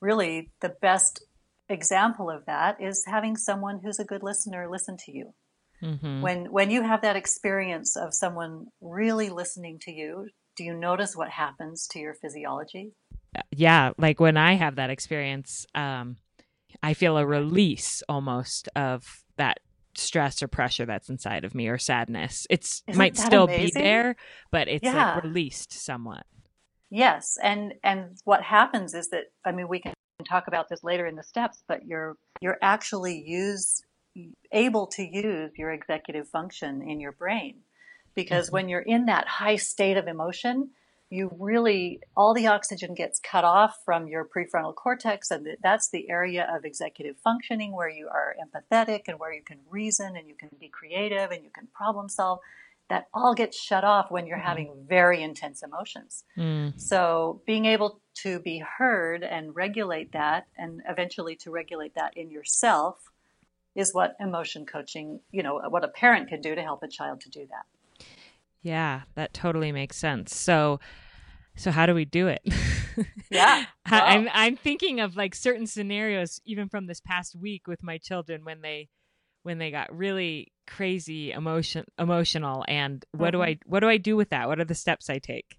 really, 0.00 0.50
the 0.60 0.70
best 0.70 1.22
example 1.68 2.28
of 2.28 2.46
that 2.46 2.80
is 2.80 3.04
having 3.06 3.36
someone 3.36 3.80
who's 3.84 4.00
a 4.00 4.04
good 4.04 4.24
listener 4.24 4.68
listen 4.68 4.96
to 4.96 5.12
you 5.12 5.34
Mm-hmm. 5.82 6.20
When 6.20 6.52
when 6.52 6.70
you 6.70 6.82
have 6.82 7.02
that 7.02 7.16
experience 7.16 7.96
of 7.96 8.14
someone 8.14 8.66
really 8.80 9.30
listening 9.30 9.78
to 9.82 9.92
you, 9.92 10.28
do 10.56 10.64
you 10.64 10.74
notice 10.74 11.16
what 11.16 11.30
happens 11.30 11.86
to 11.88 11.98
your 11.98 12.14
physiology? 12.14 12.92
Yeah, 13.50 13.92
like 13.96 14.20
when 14.20 14.36
I 14.36 14.54
have 14.54 14.76
that 14.76 14.90
experience, 14.90 15.66
um, 15.74 16.16
I 16.82 16.94
feel 16.94 17.16
a 17.16 17.24
release 17.24 18.02
almost 18.08 18.68
of 18.74 19.24
that 19.36 19.60
stress 19.94 20.42
or 20.42 20.48
pressure 20.48 20.86
that's 20.86 21.08
inside 21.08 21.44
of 21.44 21.54
me 21.54 21.68
or 21.68 21.78
sadness. 21.78 22.46
It's 22.50 22.82
Isn't 22.86 22.98
might 22.98 23.16
still 23.16 23.44
amazing? 23.44 23.66
be 23.66 23.80
there, 23.80 24.16
but 24.50 24.68
it's 24.68 24.84
yeah. 24.84 25.14
like 25.14 25.24
released 25.24 25.72
somewhat. 25.72 26.24
Yes, 26.90 27.38
and 27.42 27.74
and 27.84 28.18
what 28.24 28.42
happens 28.42 28.94
is 28.94 29.10
that 29.10 29.24
I 29.44 29.52
mean 29.52 29.68
we 29.68 29.80
can 29.80 29.94
talk 30.28 30.48
about 30.48 30.68
this 30.68 30.82
later 30.82 31.06
in 31.06 31.16
the 31.16 31.22
steps, 31.22 31.62
but 31.68 31.86
you're 31.86 32.16
you're 32.40 32.58
actually 32.62 33.22
use 33.24 33.82
able 34.52 34.86
to 34.88 35.02
use 35.02 35.52
your 35.56 35.70
executive 35.70 36.28
function 36.28 36.82
in 36.82 37.00
your 37.00 37.12
brain. 37.12 37.56
Because 38.14 38.46
mm-hmm. 38.46 38.54
when 38.54 38.68
you're 38.68 38.80
in 38.80 39.06
that 39.06 39.28
high 39.28 39.56
state 39.56 39.96
of 39.96 40.08
emotion, 40.08 40.70
you 41.10 41.34
really, 41.38 42.00
all 42.16 42.34
the 42.34 42.46
oxygen 42.46 42.94
gets 42.94 43.18
cut 43.18 43.44
off 43.44 43.78
from 43.84 44.06
your 44.06 44.24
prefrontal 44.24 44.74
cortex. 44.74 45.30
And 45.30 45.46
that's 45.62 45.90
the 45.90 46.08
area 46.08 46.48
of 46.52 46.64
executive 46.64 47.16
functioning 47.18 47.74
where 47.74 47.88
you 47.88 48.08
are 48.08 48.36
empathetic 48.40 49.02
and 49.08 49.18
where 49.18 49.32
you 49.32 49.42
can 49.42 49.58
reason 49.68 50.16
and 50.16 50.28
you 50.28 50.34
can 50.34 50.50
be 50.58 50.68
creative 50.68 51.32
and 51.32 51.42
you 51.42 51.50
can 51.50 51.66
problem 51.74 52.08
solve. 52.08 52.38
That 52.88 53.06
all 53.14 53.34
gets 53.34 53.60
shut 53.60 53.84
off 53.84 54.10
when 54.10 54.26
you're 54.26 54.38
mm-hmm. 54.38 54.46
having 54.46 54.72
very 54.88 55.22
intense 55.22 55.62
emotions. 55.62 56.24
Mm. 56.36 56.80
So 56.80 57.40
being 57.46 57.66
able 57.66 58.00
to 58.22 58.40
be 58.40 58.58
heard 58.58 59.22
and 59.22 59.54
regulate 59.54 60.12
that 60.12 60.46
and 60.58 60.82
eventually 60.88 61.36
to 61.36 61.52
regulate 61.52 61.94
that 61.94 62.16
in 62.16 62.30
yourself 62.30 63.09
is 63.74 63.94
what 63.94 64.16
emotion 64.20 64.66
coaching, 64.66 65.20
you 65.30 65.42
know, 65.42 65.60
what 65.68 65.84
a 65.84 65.88
parent 65.88 66.28
can 66.28 66.40
do 66.40 66.54
to 66.54 66.62
help 66.62 66.82
a 66.82 66.88
child 66.88 67.20
to 67.22 67.30
do 67.30 67.46
that. 67.50 68.04
Yeah, 68.62 69.02
that 69.14 69.32
totally 69.32 69.72
makes 69.72 69.96
sense. 69.96 70.34
So, 70.34 70.80
so 71.56 71.70
how 71.70 71.86
do 71.86 71.94
we 71.94 72.04
do 72.04 72.28
it? 72.28 72.42
Yeah, 73.30 73.64
well. 73.90 74.02
I'm 74.04 74.28
I'm 74.32 74.56
thinking 74.56 75.00
of 75.00 75.16
like 75.16 75.34
certain 75.34 75.66
scenarios, 75.66 76.40
even 76.44 76.68
from 76.68 76.86
this 76.86 77.00
past 77.00 77.36
week 77.36 77.66
with 77.66 77.82
my 77.82 77.96
children 77.96 78.44
when 78.44 78.60
they 78.60 78.88
when 79.42 79.58
they 79.58 79.70
got 79.70 79.96
really 79.96 80.52
crazy 80.66 81.32
emotion 81.32 81.84
emotional, 81.98 82.64
and 82.68 83.04
what 83.12 83.32
mm-hmm. 83.32 83.36
do 83.38 83.42
I 83.42 83.58
what 83.64 83.80
do 83.80 83.88
I 83.88 83.96
do 83.96 84.16
with 84.16 84.30
that? 84.30 84.48
What 84.48 84.60
are 84.60 84.64
the 84.64 84.74
steps 84.74 85.08
I 85.08 85.18
take? 85.18 85.58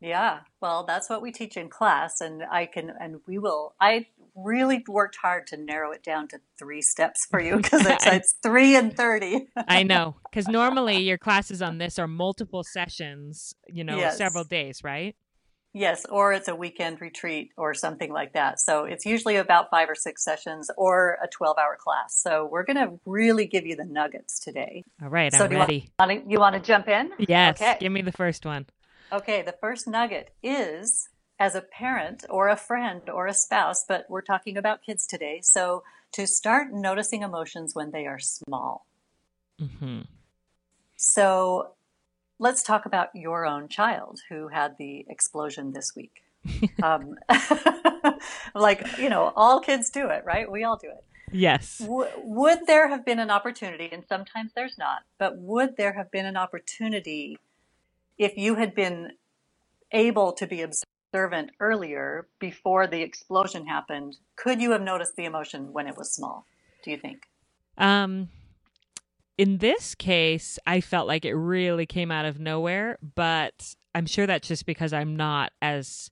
Yeah, 0.00 0.40
well, 0.60 0.84
that's 0.84 1.08
what 1.08 1.22
we 1.22 1.32
teach 1.32 1.56
in 1.56 1.68
class, 1.70 2.20
and 2.20 2.42
I 2.50 2.66
can, 2.66 2.92
and 3.00 3.20
we 3.26 3.38
will. 3.38 3.74
I 3.80 4.06
really 4.34 4.84
worked 4.88 5.16
hard 5.16 5.46
to 5.48 5.56
narrow 5.56 5.92
it 5.92 6.02
down 6.02 6.28
to 6.28 6.40
three 6.58 6.82
steps 6.82 7.26
for 7.26 7.40
you 7.40 7.56
because 7.56 7.86
it's, 7.86 8.06
it's 8.06 8.34
three 8.42 8.76
and 8.76 8.96
thirty. 8.96 9.48
I 9.68 9.82
know, 9.82 10.16
because 10.30 10.48
normally 10.48 10.98
your 10.98 11.18
classes 11.18 11.62
on 11.62 11.78
this 11.78 11.98
are 11.98 12.08
multiple 12.08 12.64
sessions, 12.64 13.54
you 13.68 13.84
know, 13.84 13.96
yes. 13.96 14.18
several 14.18 14.44
days, 14.44 14.82
right? 14.82 15.16
Yes, 15.76 16.06
or 16.08 16.32
it's 16.32 16.46
a 16.46 16.54
weekend 16.54 17.00
retreat 17.00 17.50
or 17.56 17.74
something 17.74 18.12
like 18.12 18.34
that. 18.34 18.60
So 18.60 18.84
it's 18.84 19.04
usually 19.04 19.34
about 19.34 19.70
five 19.70 19.90
or 19.90 19.96
six 19.96 20.22
sessions 20.22 20.70
or 20.76 21.18
a 21.20 21.26
12 21.26 21.58
hour 21.58 21.76
class. 21.76 22.14
So 22.14 22.48
we're 22.48 22.62
going 22.62 22.76
to 22.76 23.00
really 23.04 23.46
give 23.46 23.66
you 23.66 23.74
the 23.74 23.84
nuggets 23.84 24.38
today. 24.38 24.84
All 25.02 25.08
right, 25.08 25.32
so 25.32 25.46
I'm 25.46 25.50
ready. 25.50 25.74
You 25.74 25.90
want, 25.98 26.10
to, 26.10 26.30
you 26.30 26.38
want 26.38 26.54
to 26.54 26.60
jump 26.60 26.86
in? 26.86 27.10
Yes, 27.18 27.60
okay. 27.60 27.76
give 27.80 27.90
me 27.90 28.02
the 28.02 28.12
first 28.12 28.46
one. 28.46 28.66
Okay, 29.12 29.42
the 29.42 29.54
first 29.60 29.88
nugget 29.88 30.30
is 30.44 31.08
as 31.38 31.54
a 31.54 31.60
parent 31.60 32.24
or 32.28 32.48
a 32.48 32.56
friend 32.56 33.08
or 33.08 33.26
a 33.26 33.34
spouse, 33.34 33.84
but 33.86 34.06
we're 34.08 34.22
talking 34.22 34.56
about 34.56 34.82
kids 34.82 35.06
today. 35.06 35.40
So 35.42 35.82
to 36.12 36.26
start 36.26 36.72
noticing 36.72 37.22
emotions 37.22 37.74
when 37.74 37.90
they 37.90 38.06
are 38.06 38.20
small. 38.20 38.86
Mm-hmm. 39.60 40.02
So 40.96 41.72
let's 42.38 42.62
talk 42.62 42.86
about 42.86 43.08
your 43.14 43.46
own 43.46 43.68
child 43.68 44.20
who 44.28 44.48
had 44.48 44.78
the 44.78 45.04
explosion 45.08 45.72
this 45.72 45.94
week. 45.96 46.22
um, 46.82 47.16
like, 48.54 48.98
you 48.98 49.08
know, 49.08 49.32
all 49.34 49.60
kids 49.60 49.90
do 49.90 50.08
it, 50.08 50.24
right? 50.24 50.50
We 50.50 50.62
all 50.62 50.76
do 50.76 50.88
it. 50.88 51.04
Yes. 51.32 51.78
W- 51.78 52.10
would 52.22 52.66
there 52.66 52.88
have 52.88 53.04
been 53.04 53.18
an 53.18 53.30
opportunity, 53.30 53.88
and 53.90 54.04
sometimes 54.08 54.52
there's 54.54 54.78
not, 54.78 55.02
but 55.18 55.36
would 55.36 55.76
there 55.76 55.94
have 55.94 56.12
been 56.12 56.26
an 56.26 56.36
opportunity 56.36 57.38
if 58.18 58.36
you 58.36 58.54
had 58.54 58.74
been 58.74 59.12
able 59.90 60.32
to 60.32 60.46
be 60.46 60.62
observant 60.62 60.93
earlier 61.60 62.28
before 62.40 62.86
the 62.86 63.02
explosion 63.02 63.66
happened? 63.66 64.16
Could 64.36 64.60
you 64.60 64.72
have 64.72 64.82
noticed 64.82 65.16
the 65.16 65.24
emotion 65.24 65.72
when 65.72 65.86
it 65.86 65.96
was 65.96 66.12
small? 66.12 66.46
Do 66.84 66.90
you 66.90 66.98
think? 66.98 67.22
Um, 67.78 68.28
in 69.38 69.58
this 69.58 69.94
case, 69.94 70.58
I 70.66 70.80
felt 70.80 71.08
like 71.08 71.24
it 71.24 71.34
really 71.34 71.86
came 71.86 72.10
out 72.10 72.24
of 72.24 72.38
nowhere, 72.38 72.98
but 73.14 73.74
I'm 73.94 74.06
sure 74.06 74.26
that's 74.26 74.48
just 74.48 74.66
because 74.66 74.92
I'm 74.92 75.16
not 75.16 75.52
as 75.62 76.10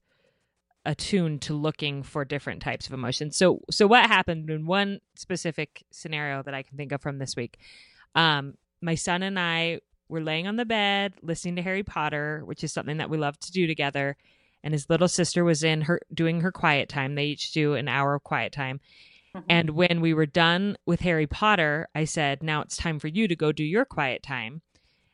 attuned 0.85 1.41
to 1.43 1.53
looking 1.53 2.03
for 2.03 2.25
different 2.25 2.61
types 2.61 2.87
of 2.87 2.93
emotions. 2.93 3.37
So 3.37 3.61
so 3.71 3.87
what 3.87 4.05
happened 4.07 4.49
in 4.49 4.65
one 4.65 4.99
specific 5.15 5.83
scenario 5.91 6.43
that 6.43 6.53
I 6.53 6.63
can 6.63 6.77
think 6.77 6.91
of 6.91 7.01
from 7.01 7.19
this 7.19 7.35
week. 7.35 7.57
Um 8.15 8.55
my 8.81 8.95
son 8.95 9.23
and 9.23 9.39
I 9.39 9.79
were 10.09 10.21
laying 10.21 10.47
on 10.47 10.57
the 10.57 10.65
bed 10.65 11.13
listening 11.21 11.55
to 11.55 11.61
Harry 11.61 11.83
Potter, 11.83 12.41
which 12.45 12.63
is 12.65 12.73
something 12.73 12.97
that 12.97 13.09
we 13.09 13.17
love 13.17 13.39
to 13.39 13.51
do 13.51 13.65
together, 13.65 14.17
and 14.63 14.73
his 14.73 14.89
little 14.89 15.07
sister 15.07 15.43
was 15.43 15.63
in 15.63 15.81
her 15.81 15.99
doing 16.13 16.41
her 16.41 16.51
quiet 16.51 16.89
time. 16.89 17.15
They 17.15 17.25
each 17.25 17.51
do 17.51 17.73
an 17.73 17.87
hour 17.87 18.15
of 18.15 18.23
quiet 18.23 18.51
time. 18.51 18.79
Mm-hmm. 19.35 19.45
And 19.49 19.69
when 19.71 20.01
we 20.01 20.13
were 20.13 20.25
done 20.25 20.77
with 20.85 21.01
Harry 21.01 21.27
Potter, 21.27 21.87
I 21.93 22.05
said, 22.05 22.43
"Now 22.43 22.61
it's 22.61 22.77
time 22.77 22.99
for 22.99 23.07
you 23.07 23.27
to 23.27 23.35
go 23.35 23.51
do 23.51 23.63
your 23.63 23.85
quiet 23.85 24.23
time." 24.23 24.61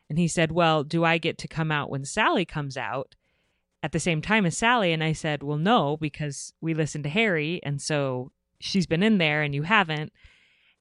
And 0.08 0.18
he 0.18 0.28
said, 0.28 0.52
"Well, 0.52 0.84
do 0.84 1.04
I 1.04 1.18
get 1.18 1.38
to 1.38 1.48
come 1.48 1.72
out 1.72 1.90
when 1.90 2.04
Sally 2.04 2.44
comes 2.44 2.76
out?" 2.76 3.14
at 3.82 3.92
the 3.92 4.00
same 4.00 4.20
time 4.20 4.46
as 4.46 4.56
Sally. 4.56 4.92
And 4.92 5.02
I 5.02 5.12
said, 5.12 5.42
Well, 5.42 5.58
no, 5.58 5.96
because 5.96 6.52
we 6.60 6.74
listened 6.74 7.04
to 7.04 7.10
Harry. 7.10 7.60
And 7.62 7.80
so 7.80 8.32
she's 8.58 8.86
been 8.86 9.02
in 9.02 9.18
there 9.18 9.42
and 9.42 9.54
you 9.54 9.62
haven't. 9.62 10.12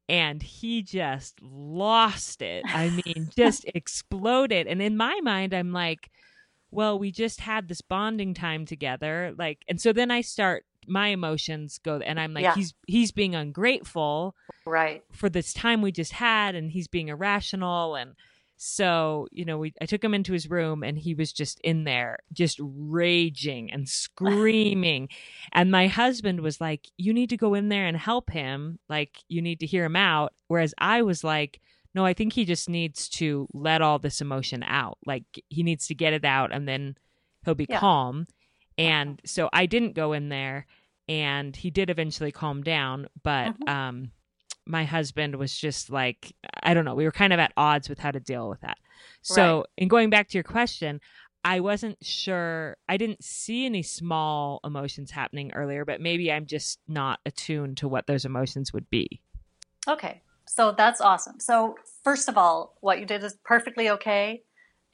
And 0.07 0.41
he 0.41 0.81
just 0.81 1.39
lost 1.41 2.41
it. 2.41 2.63
I 2.67 2.89
mean, 2.89 3.29
just 3.35 3.65
exploded. 3.75 4.67
And 4.67 4.81
in 4.81 4.97
my 4.97 5.19
mind, 5.21 5.53
I'm 5.53 5.71
like, 5.71 6.09
well, 6.71 6.99
we 6.99 7.11
just 7.11 7.41
had 7.41 7.67
this 7.67 7.81
bonding 7.81 8.33
time 8.33 8.65
together. 8.65 9.33
Like, 9.37 9.63
and 9.67 9.79
so 9.79 9.93
then 9.93 10.11
I 10.11 10.21
start 10.21 10.65
my 10.87 11.09
emotions 11.09 11.79
go 11.83 11.97
and 11.97 12.19
I'm 12.19 12.33
like, 12.33 12.43
yeah. 12.43 12.55
he's 12.55 12.73
he's 12.87 13.11
being 13.11 13.35
ungrateful 13.35 14.35
right 14.65 15.03
for 15.11 15.29
this 15.29 15.53
time 15.53 15.81
we 15.81 15.91
just 15.91 16.13
had 16.13 16.55
and 16.55 16.71
he's 16.71 16.87
being 16.87 17.09
irrational 17.09 17.95
and 17.95 18.15
so, 18.61 19.27
you 19.31 19.45
know, 19.45 19.57
we 19.57 19.73
I 19.81 19.85
took 19.85 20.03
him 20.03 20.13
into 20.13 20.33
his 20.33 20.49
room 20.49 20.83
and 20.83 20.97
he 20.97 21.13
was 21.13 21.31
just 21.31 21.61
in 21.61 21.85
there, 21.85 22.19
just 22.33 22.59
raging 22.61 23.71
and 23.71 23.87
screaming. 23.87 25.07
and 25.53 25.71
my 25.71 25.87
husband 25.87 26.41
was 26.41 26.59
like, 26.59 26.89
You 26.97 27.13
need 27.13 27.29
to 27.29 27.37
go 27.37 27.53
in 27.53 27.69
there 27.69 27.85
and 27.85 27.95
help 27.95 28.29
him. 28.29 28.77
Like, 28.89 29.19
you 29.29 29.41
need 29.41 29.61
to 29.61 29.65
hear 29.65 29.85
him 29.85 29.95
out. 29.95 30.33
Whereas 30.49 30.73
I 30.77 31.03
was 31.03 31.23
like, 31.23 31.61
No, 31.95 32.05
I 32.05 32.13
think 32.13 32.33
he 32.33 32.45
just 32.45 32.69
needs 32.69 33.09
to 33.09 33.47
let 33.53 33.81
all 33.81 33.99
this 33.99 34.21
emotion 34.21 34.63
out. 34.63 34.97
Like, 35.05 35.23
he 35.49 35.63
needs 35.63 35.87
to 35.87 35.95
get 35.95 36.13
it 36.13 36.25
out 36.25 36.53
and 36.53 36.67
then 36.67 36.95
he'll 37.43 37.55
be 37.55 37.65
yeah. 37.69 37.79
calm. 37.79 38.27
And 38.77 39.19
so 39.25 39.49
I 39.51 39.65
didn't 39.65 39.95
go 39.95 40.13
in 40.13 40.29
there 40.29 40.67
and 41.07 41.55
he 41.55 41.71
did 41.71 41.89
eventually 41.89 42.31
calm 42.31 42.61
down. 42.63 43.07
But, 43.23 43.47
mm-hmm. 43.47 43.69
um, 43.69 44.11
my 44.69 44.85
husband 44.85 45.35
was 45.35 45.55
just 45.55 45.89
like 45.89 46.31
I 46.61 46.73
don't 46.73 46.85
know, 46.85 46.93
we 46.93 47.05
were 47.05 47.11
kind 47.11 47.33
of 47.33 47.39
at 47.39 47.51
odds 47.57 47.89
with 47.89 47.99
how 47.99 48.11
to 48.11 48.19
deal 48.19 48.49
with 48.49 48.61
that. 48.61 48.77
So, 49.21 49.57
right. 49.57 49.65
in 49.77 49.87
going 49.87 50.09
back 50.09 50.29
to 50.29 50.37
your 50.37 50.43
question, 50.43 51.01
I 51.43 51.59
wasn't 51.61 51.97
sure. 52.05 52.77
I 52.87 52.97
didn't 52.97 53.23
see 53.23 53.65
any 53.65 53.81
small 53.81 54.59
emotions 54.63 55.11
happening 55.11 55.51
earlier, 55.53 55.85
but 55.85 56.01
maybe 56.01 56.31
I'm 56.31 56.45
just 56.45 56.79
not 56.87 57.19
attuned 57.25 57.77
to 57.77 57.87
what 57.87 58.07
those 58.07 58.25
emotions 58.25 58.73
would 58.73 58.89
be. 58.89 59.21
Okay. 59.87 60.21
So 60.49 60.71
that's 60.75 60.99
awesome. 60.99 61.39
So, 61.39 61.75
first 62.03 62.27
of 62.27 62.35
all, 62.35 62.75
what 62.81 62.99
you 62.99 63.05
did 63.05 63.23
is 63.23 63.37
perfectly 63.45 63.89
okay. 63.91 64.41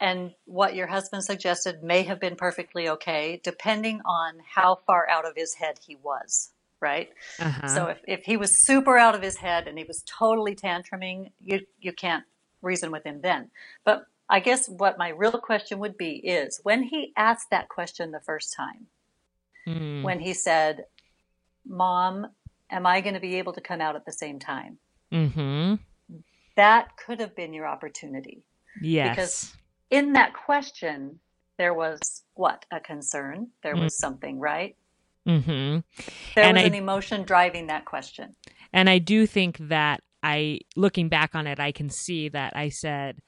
And 0.02 0.32
what 0.44 0.76
your 0.76 0.88
husband 0.88 1.24
suggested 1.24 1.82
may 1.82 2.04
have 2.04 2.20
been 2.20 2.36
perfectly 2.36 2.90
okay, 2.90 3.40
depending 3.42 4.02
on 4.06 4.34
how 4.46 4.80
far 4.86 5.08
out 5.10 5.26
of 5.26 5.38
his 5.38 5.54
head 5.54 5.80
he 5.88 5.96
was 5.96 6.52
right? 6.82 7.10
Uh-huh. 7.40 7.68
So 7.68 7.86
if, 7.88 8.00
if 8.06 8.26
he 8.26 8.36
was 8.38 8.66
super 8.66 8.98
out 8.98 9.16
of 9.16 9.22
his 9.22 9.38
head 9.38 9.68
and 9.68 9.78
he 9.78 9.86
was 9.86 10.04
totally 10.06 10.56
tantruming, 10.56 11.32
you 11.40 11.62
you 11.80 11.94
can't 11.94 12.26
reason 12.62 12.92
with 12.92 13.06
him 13.06 13.22
then. 13.24 13.50
But 13.86 14.06
I 14.30 14.42
guess 14.42 14.68
what 14.68 14.98
my 14.98 15.10
real 15.10 15.40
question 15.40 15.80
would 15.80 15.98
be 15.98 16.18
is 16.18 16.60
when 16.64 16.84
he 16.84 17.14
asked 17.16 17.48
that 17.50 17.70
question 17.70 18.12
the 18.12 18.20
first 18.20 18.54
time, 18.56 18.88
mm. 19.66 20.04
when 20.04 20.20
he 20.20 20.34
said, 20.34 20.86
"Mom, 21.66 22.28
am 22.70 22.86
I 22.86 23.00
going 23.00 23.16
to 23.16 23.22
be 23.22 23.36
able 23.36 23.54
to 23.54 23.62
come 23.62 23.82
out 23.82 23.96
at 23.96 24.06
the 24.06 24.12
same 24.12 24.38
time?" 24.38 24.78
Mm-hmm. 25.14 25.76
That 26.56 26.98
could 26.98 27.20
have 27.20 27.36
been 27.36 27.54
your 27.54 27.68
opportunity. 27.68 28.44
Yes. 28.82 29.10
Because 29.10 29.54
in 29.90 30.14
that 30.14 30.34
question, 30.34 31.20
there 31.58 31.74
was 31.74 32.24
what 32.34 32.66
a 32.72 32.80
concern. 32.80 33.48
There 33.64 33.76
was 33.76 33.94
mm. 33.94 33.98
something, 33.98 34.40
right? 34.40 34.76
Mm-hmm. 35.28 35.80
There 36.36 36.44
and 36.44 36.58
was 36.58 36.64
I, 36.64 36.68
an 36.68 36.76
emotion 36.76 37.24
driving 37.24 37.68
that 37.68 37.86
question. 37.86 38.36
And 38.74 38.90
I 38.90 39.00
do 39.00 39.26
think 39.26 39.58
that 39.60 40.02
I, 40.22 40.60
looking 40.76 41.10
back 41.10 41.36
on 41.36 41.48
it, 41.48 41.60
I 41.60 41.72
can 41.72 41.90
see 41.90 42.30
that 42.30 42.56
I 42.56 42.70
said, 42.70 43.20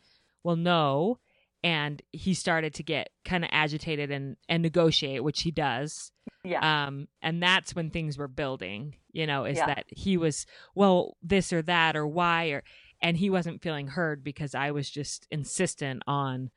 well, 0.43 0.55
no. 0.55 1.19
And 1.63 2.01
he 2.11 2.33
started 2.33 2.75
to 2.75 2.83
get 2.83 3.09
kind 3.25 3.43
of 3.43 3.49
agitated 3.51 4.11
and, 4.11 4.37
and 4.47 4.61
negotiate, 4.61 5.23
which 5.23 5.41
he 5.41 5.51
does. 5.51 6.11
Yeah. 6.43 6.85
Um, 6.85 7.07
and 7.21 7.41
that's 7.41 7.75
when 7.75 7.89
things 7.89 8.17
were 8.17 8.27
building, 8.27 8.95
you 9.11 9.27
know, 9.27 9.45
is 9.45 9.57
yeah. 9.57 9.65
that 9.65 9.85
he 9.89 10.17
was, 10.17 10.45
well, 10.75 11.17
this 11.21 11.51
or 11.51 11.61
that 11.63 11.95
or 11.95 12.07
why 12.07 12.47
or, 12.47 12.63
and 13.01 13.17
he 13.17 13.29
wasn't 13.29 13.61
feeling 13.61 13.87
heard 13.87 14.23
because 14.23 14.55
I 14.55 14.71
was 14.71 14.89
just 14.89 15.27
insistent 15.29 16.03
on, 16.07 16.51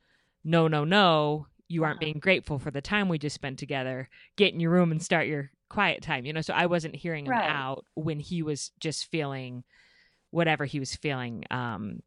no, 0.45 0.69
no, 0.69 0.85
no, 0.85 1.47
you 1.67 1.85
aren't 1.85 2.01
being 2.01 2.19
grateful 2.19 2.59
for 2.59 2.71
the 2.71 2.81
time 2.81 3.09
we 3.09 3.19
just 3.19 3.35
spent 3.35 3.59
together. 3.59 4.09
Get 4.37 4.53
in 4.53 4.61
your 4.61 4.71
room 4.71 4.91
and 4.91 5.03
start 5.03 5.27
your 5.27 5.51
quiet 5.69 6.03
time. 6.03 6.25
You 6.25 6.33
know, 6.33 6.41
so 6.41 6.53
I 6.53 6.67
wasn't 6.67 6.97
hearing 6.97 7.27
him 7.27 7.33
right. 7.33 7.49
out 7.49 7.85
when 7.95 8.21
he 8.21 8.43
was 8.43 8.73
just 8.81 9.11
feeling 9.11 9.65
whatever 10.31 10.65
he 10.65 10.81
was 10.81 10.95
feeling. 10.95 11.45
Um, 11.51 12.01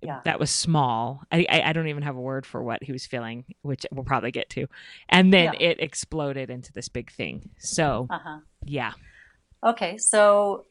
yeah. 0.00 0.20
that 0.24 0.40
was 0.40 0.50
small. 0.50 1.22
I, 1.30 1.46
I, 1.48 1.62
I 1.66 1.72
don't 1.72 1.88
even 1.88 2.02
have 2.02 2.16
a 2.16 2.20
word 2.20 2.46
for 2.46 2.62
what 2.62 2.82
he 2.82 2.92
was 2.92 3.06
feeling, 3.06 3.44
which 3.62 3.84
we'll 3.92 4.04
probably 4.04 4.30
get 4.30 4.48
to. 4.50 4.66
And 5.08 5.32
then 5.32 5.54
yeah. 5.54 5.68
it 5.70 5.80
exploded 5.80 6.50
into 6.50 6.72
this 6.72 6.88
big 6.88 7.10
thing. 7.10 7.50
So 7.58 8.06
uh-huh. 8.10 8.38
yeah. 8.64 8.92
Okay, 9.64 9.98
so 9.98 10.66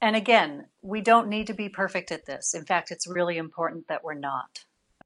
and 0.00 0.16
again, 0.16 0.66
we 0.82 1.00
don't 1.00 1.28
need 1.28 1.46
to 1.48 1.54
be 1.54 1.68
perfect 1.68 2.10
at 2.10 2.26
this. 2.26 2.54
In 2.54 2.64
fact, 2.64 2.90
it's 2.90 3.06
really 3.06 3.36
important 3.36 3.88
that 3.88 4.02
we're 4.02 4.14
not. 4.14 4.64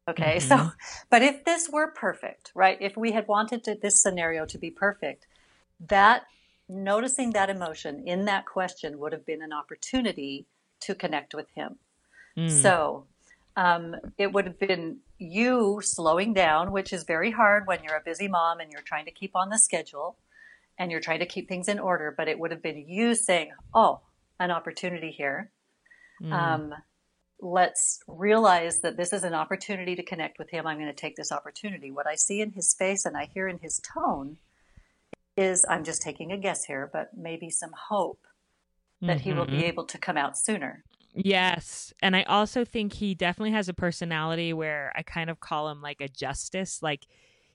Okay. 0.09 0.37
Mm-hmm. 0.37 0.49
So, 0.49 0.73
but 1.11 1.23
if 1.23 1.45
this 1.45 1.69
were 1.69 1.89
perfect, 1.89 2.53
right? 2.55 2.79
If 2.81 2.97
we 2.97 3.13
had 3.13 3.27
wanted 3.27 3.65
to, 3.65 3.75
this 3.75 4.03
scenario 4.03 4.45
to 4.47 4.59
be 4.59 4.71
perfect, 4.71 5.27
that 5.89 6.25
noticing 6.69 7.31
that 7.33 7.51
emotion 7.51 8.05
in 8.07 8.25
that 8.27 8.47
question 8.47 8.99
would 8.99 9.13
have 9.13 9.27
been 9.27 9.43
an 9.43 9.53
opportunity 9.53 10.47
to 10.81 10.95
connect 10.95 11.35
with 11.35 11.47
him. 11.55 11.77
Mm. 12.37 12.51
So, 12.51 13.07
um, 13.57 13.97
it 14.19 14.33
would 14.33 14.47
have 14.47 14.59
been 14.59 14.99
you 15.19 15.81
slowing 15.83 16.35
down, 16.35 16.73
which 16.73 16.93
is 16.93 17.05
very 17.05 17.31
hard 17.31 17.67
when 17.67 17.83
you're 17.83 17.97
a 17.97 18.03
busy 18.05 18.29
mom 18.29 18.61
and 18.61 18.73
you're 18.73 18.83
trying 18.83 19.05
to 19.05 19.11
keep 19.11 19.37
on 19.37 19.49
the 19.49 19.59
schedule 19.59 20.17
and 20.79 20.91
you're 20.91 21.01
trying 21.01 21.21
to 21.21 21.27
keep 21.27 21.49
things 21.49 21.69
in 21.69 21.79
order. 21.79 22.13
But 22.17 22.29
it 22.29 22.39
would 22.39 22.51
have 22.51 22.63
been 22.63 22.85
you 22.89 23.15
saying, 23.15 23.53
Oh, 23.73 24.01
an 24.41 24.51
opportunity 24.51 25.11
here. 25.11 25.51
Mm. 26.21 26.33
Um, 26.33 26.75
let's 27.41 28.01
realize 28.09 28.81
that 28.81 28.97
this 28.97 29.13
is 29.13 29.23
an 29.23 29.35
opportunity 29.35 29.95
to 29.97 30.03
connect 30.03 30.39
with 30.39 30.51
him. 30.51 30.67
I'm 30.67 30.79
going 30.79 30.89
to 30.89 30.93
take 30.93 31.17
this 31.17 31.33
opportunity. 31.33 31.91
What 31.91 32.07
I 32.07 32.15
see 32.15 32.41
in 32.41 32.53
his 32.53 32.75
face 32.75 33.05
and 33.05 33.17
I 33.17 33.27
hear 33.33 33.49
in 33.49 33.59
his 33.59 33.81
tone 33.81 34.39
is 35.37 35.65
I'm 35.69 35.85
just 35.85 36.03
taking 36.03 36.33
a 36.33 36.39
guess 36.39 36.65
here, 36.65 36.89
but 36.93 37.17
maybe 37.17 37.51
some 37.51 37.73
hope 37.89 38.21
that 39.03 39.19
mm-hmm. 39.19 39.19
he 39.19 39.33
will 39.33 39.47
be 39.47 39.53
mm-hmm. 39.53 39.65
able 39.65 39.85
to 39.85 39.99
come 39.99 40.17
out 40.17 40.39
sooner. 40.39 40.85
Yes. 41.15 41.93
And 42.01 42.17
I 42.17 42.25
also 42.25 42.65
think 42.65 42.93
he 42.93 43.15
definitely 43.15 43.53
has 43.53 43.69
a 43.69 43.75
personality 43.75 44.53
where 44.53 44.93
I 44.97 45.03
kind 45.03 45.31
of 45.31 45.41
call 45.41 45.69
him 45.69 45.81
like 45.81 46.01
a 46.01 46.09
justice. 46.09 46.83
Like 46.83 47.07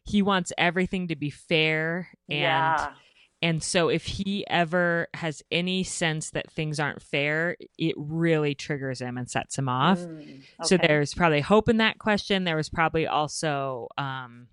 he 0.05 0.21
wants 0.21 0.53
everything 0.57 1.09
to 1.09 1.15
be 1.15 1.29
fair 1.29 2.09
and 2.29 2.39
yeah. 2.39 2.93
And 3.41 3.63
so 3.63 3.87
if 3.87 4.05
he 4.05 4.45
ever 4.47 5.07
has 5.13 5.41
any 5.49 5.85
sense 5.85 6.31
that 6.31 6.51
things 6.51 6.77
aren't 6.77 7.01
fair, 7.01 7.55
it 7.77 7.95
really 7.97 8.53
triggers 8.53 8.99
him 8.99 9.17
and 9.17 9.29
sets 9.29 9.57
him 9.57 9.69
off. 9.69 9.99
Mm, 9.99 10.19
okay. 10.19 10.43
So 10.63 10.75
there's 10.75 11.13
probably 11.13 11.39
hope 11.39 11.69
in 11.69 11.77
that 11.77 11.99
question. 11.99 12.43
There 12.43 12.57
was 12.57 12.69
probably 12.69 13.07
also 13.07 13.87
um 13.97 14.47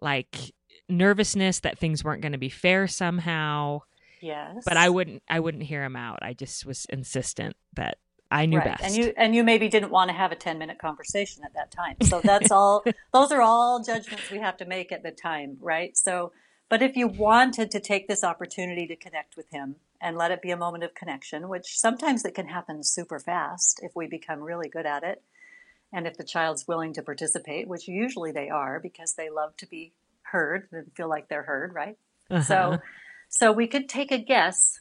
like 0.00 0.34
nervousness 0.88 1.60
that 1.60 1.78
things 1.78 2.02
weren't 2.02 2.22
going 2.22 2.32
to 2.32 2.38
be 2.38 2.48
fair 2.48 2.86
somehow. 2.86 3.80
Yes. 4.22 4.62
But 4.64 4.78
I 4.78 4.88
wouldn't 4.88 5.22
I 5.28 5.40
wouldn't 5.40 5.64
hear 5.64 5.84
him 5.84 5.96
out. 5.96 6.20
I 6.22 6.32
just 6.32 6.64
was 6.64 6.86
insistent 6.86 7.54
that 7.74 7.98
I 8.30 8.46
knew 8.46 8.58
right. 8.58 8.78
best. 8.78 8.84
And 8.84 8.96
you 8.96 9.12
and 9.16 9.34
you 9.34 9.42
maybe 9.42 9.68
didn't 9.68 9.90
want 9.90 10.08
to 10.10 10.16
have 10.16 10.32
a 10.32 10.36
10 10.36 10.58
minute 10.58 10.78
conversation 10.78 11.42
at 11.44 11.54
that 11.54 11.70
time. 11.70 11.96
So 12.02 12.20
that's 12.24 12.50
all 12.50 12.84
those 13.12 13.32
are 13.32 13.42
all 13.42 13.82
judgments 13.82 14.30
we 14.30 14.38
have 14.38 14.56
to 14.58 14.64
make 14.64 14.92
at 14.92 15.02
the 15.02 15.10
time, 15.10 15.56
right? 15.60 15.96
So 15.96 16.32
but 16.68 16.82
if 16.82 16.96
you 16.96 17.08
wanted 17.08 17.70
to 17.72 17.80
take 17.80 18.06
this 18.06 18.22
opportunity 18.22 18.86
to 18.86 18.94
connect 18.94 19.36
with 19.36 19.50
him 19.50 19.76
and 20.00 20.16
let 20.16 20.30
it 20.30 20.40
be 20.40 20.52
a 20.52 20.56
moment 20.56 20.84
of 20.84 20.94
connection, 20.94 21.48
which 21.48 21.76
sometimes 21.78 22.24
it 22.24 22.34
can 22.34 22.46
happen 22.46 22.84
super 22.84 23.18
fast 23.18 23.80
if 23.82 23.90
we 23.96 24.06
become 24.06 24.40
really 24.40 24.68
good 24.68 24.86
at 24.86 25.02
it, 25.02 25.22
and 25.92 26.06
if 26.06 26.16
the 26.16 26.24
child's 26.24 26.68
willing 26.68 26.92
to 26.94 27.02
participate, 27.02 27.66
which 27.66 27.88
usually 27.88 28.30
they 28.30 28.48
are 28.48 28.78
because 28.78 29.14
they 29.14 29.28
love 29.28 29.56
to 29.56 29.66
be 29.66 29.92
heard 30.22 30.68
and 30.70 30.86
feel 30.96 31.08
like 31.08 31.28
they're 31.28 31.42
heard, 31.42 31.74
right? 31.74 31.98
Uh-huh. 32.30 32.42
So 32.42 32.78
so 33.28 33.50
we 33.50 33.66
could 33.66 33.88
take 33.88 34.12
a 34.12 34.18
guess 34.18 34.78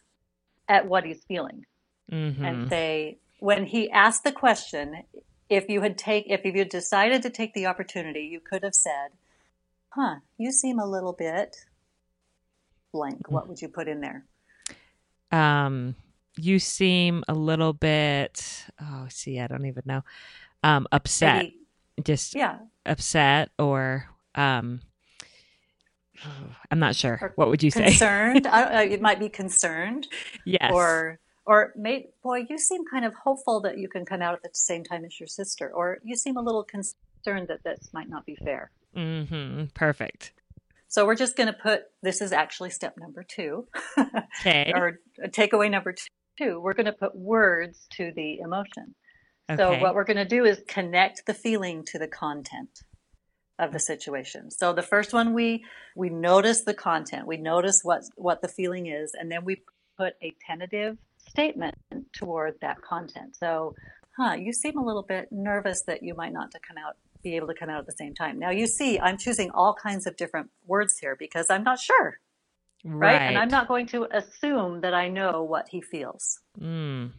at 0.68 0.88
what 0.88 1.03
he's 1.03 1.24
feeling 1.24 1.65
Mhm. 2.12 2.44
and 2.44 2.70
say 2.70 3.18
when 3.39 3.65
he 3.65 3.89
asked 3.89 4.24
the 4.24 4.31
question 4.31 5.03
if 5.50 5.67
you 5.69 5.81
had 5.81 5.98
take 5.98 6.25
if 6.27 6.43
you 6.46 6.53
had 6.53 6.69
decided 6.69 7.22
to 7.24 7.29
take 7.29 7.53
the 7.53 7.65
opportunity 7.65 8.22
you 8.22 8.39
could 8.39 8.63
have 8.63 8.75
said 8.75 9.10
huh 9.89 10.15
you 10.38 10.51
seem 10.51 10.79
a 10.79 10.86
little 10.86 11.13
bit 11.13 11.55
blank 12.91 13.29
what 13.29 13.48
would 13.48 13.62
you 13.62 13.67
put 13.67 13.88
in 13.88 14.01
there 14.01 14.25
um 15.31 15.96
you 16.38 16.60
seem 16.60 17.24
a 17.27 17.34
little 17.34 17.74
bit 17.74 18.65
oh 18.81 19.08
see, 19.10 19.39
I 19.39 19.48
don't 19.48 19.65
even 19.65 19.84
know. 19.86 20.03
Um 20.63 20.88
upset. 20.91 21.43
Maybe- 21.43 21.55
Just 22.03 22.34
yeah 22.34 22.60
upset 22.86 23.50
or 23.60 24.08
um 24.36 24.81
I'm 26.72 26.79
not 26.79 26.96
sure. 26.96 27.17
Or 27.22 27.34
What 27.36 27.50
would 27.50 27.63
you 27.63 27.72
say? 27.72 27.86
concerned 27.86 28.48
I 28.48 28.84
it 28.96 29.01
might 29.01 29.19
be 29.19 29.29
concerned 29.29 30.08
yes. 30.46 30.72
or 30.74 31.19
or 31.50 31.74
may, 31.75 32.08
boy 32.24 32.46
you 32.50 32.58
seem 32.60 32.82
kind 32.86 33.03
of 33.06 33.13
hopeful 33.25 33.60
that 33.62 33.77
you 33.77 33.89
can 33.89 34.06
come 34.06 34.22
out 34.22 34.36
at 34.36 34.44
the 34.44 34.50
same 34.53 34.84
time 34.84 35.03
as 35.03 35.20
your 35.20 35.27
sister 35.27 35.72
or 35.74 35.98
you 36.03 36.15
seem 36.15 36.38
a 36.38 36.41
little 36.41 36.63
concerned 36.63 37.48
that 37.50 37.63
this 37.63 37.89
might 37.91 38.08
not 38.10 38.25
be 38.25 38.36
fair 38.46 38.72
Mhm. 38.96 39.74
Perfect. 39.74 40.34
so 40.88 41.06
we're 41.06 41.15
just 41.25 41.36
going 41.36 41.48
to 41.48 41.60
put 41.68 41.84
this 42.01 42.22
is 42.22 42.32
actually 42.32 42.70
step 42.70 42.94
number 42.98 43.24
two 43.24 43.68
Okay. 44.39 44.72
or 44.75 45.00
takeaway 45.25 45.70
number 45.70 45.94
two, 46.38 46.60
we're 46.62 46.74
going 46.74 46.86
to 46.86 46.94
put 46.94 47.13
words 47.15 47.86
to 47.98 48.12
the 48.15 48.39
emotion. 48.39 48.96
Okay. 49.51 49.58
So 49.62 49.79
what 49.82 49.94
we're 49.96 50.06
going 50.06 50.18
to 50.18 50.25
do 50.38 50.46
is 50.46 50.62
connect 50.68 51.25
the 51.25 51.34
feeling 51.34 51.84
to 51.86 52.00
the 52.00 52.08
content 52.08 52.84
of 53.58 53.74
the 53.74 53.79
situation. 53.79 54.50
So 54.51 54.72
the 54.72 54.82
first 54.94 55.12
one 55.13 55.34
we 55.34 55.65
we 55.96 56.10
notice 56.10 56.62
the 56.63 56.74
content, 56.74 57.27
we 57.27 57.38
notice 57.38 57.82
what 57.84 58.03
what 58.15 58.41
the 58.41 58.48
feeling 58.48 58.86
is, 58.88 59.13
and 59.20 59.29
then 59.32 59.44
we 59.44 59.63
put 59.98 60.13
a 60.24 60.34
tentative 60.48 60.98
statement 61.29 61.75
toward 62.13 62.55
that 62.62 62.81
content. 62.81 63.36
So, 63.36 63.75
huh, 64.17 64.33
you 64.33 64.53
seem 64.53 64.77
a 64.77 64.83
little 64.83 65.03
bit 65.03 65.29
nervous 65.31 65.83
that 65.88 66.03
you 66.03 66.15
might 66.15 66.33
not 66.33 66.51
to 66.51 66.59
come 66.67 66.77
out 66.77 66.95
be 67.21 67.36
able 67.36 67.48
to 67.48 67.53
come 67.53 67.69
out 67.69 67.79
at 67.79 67.86
the 67.86 67.95
same 67.98 68.13
time. 68.13 68.39
Now 68.39 68.50
you 68.50 68.65
see, 68.65 68.98
I'm 68.98 69.17
choosing 69.17 69.51
all 69.51 69.74
kinds 69.74 70.07
of 70.07 70.15
different 70.15 70.50
words 70.65 70.98
here 71.00 71.17
because 71.19 71.48
I'm 71.50 71.63
not 71.63 71.77
sure 71.77 72.19
right? 72.83 73.21
And 73.21 73.38
I'm 73.38 73.50
not 73.50 73.67
going 73.67 73.88
to 73.88 74.07
assume 74.12 74.81
that 74.81 74.93
I 74.93 75.09
know 75.09 75.43
what 75.43 75.67
he 75.69 75.81
feels. 75.81 76.39
Mm. 76.59 77.12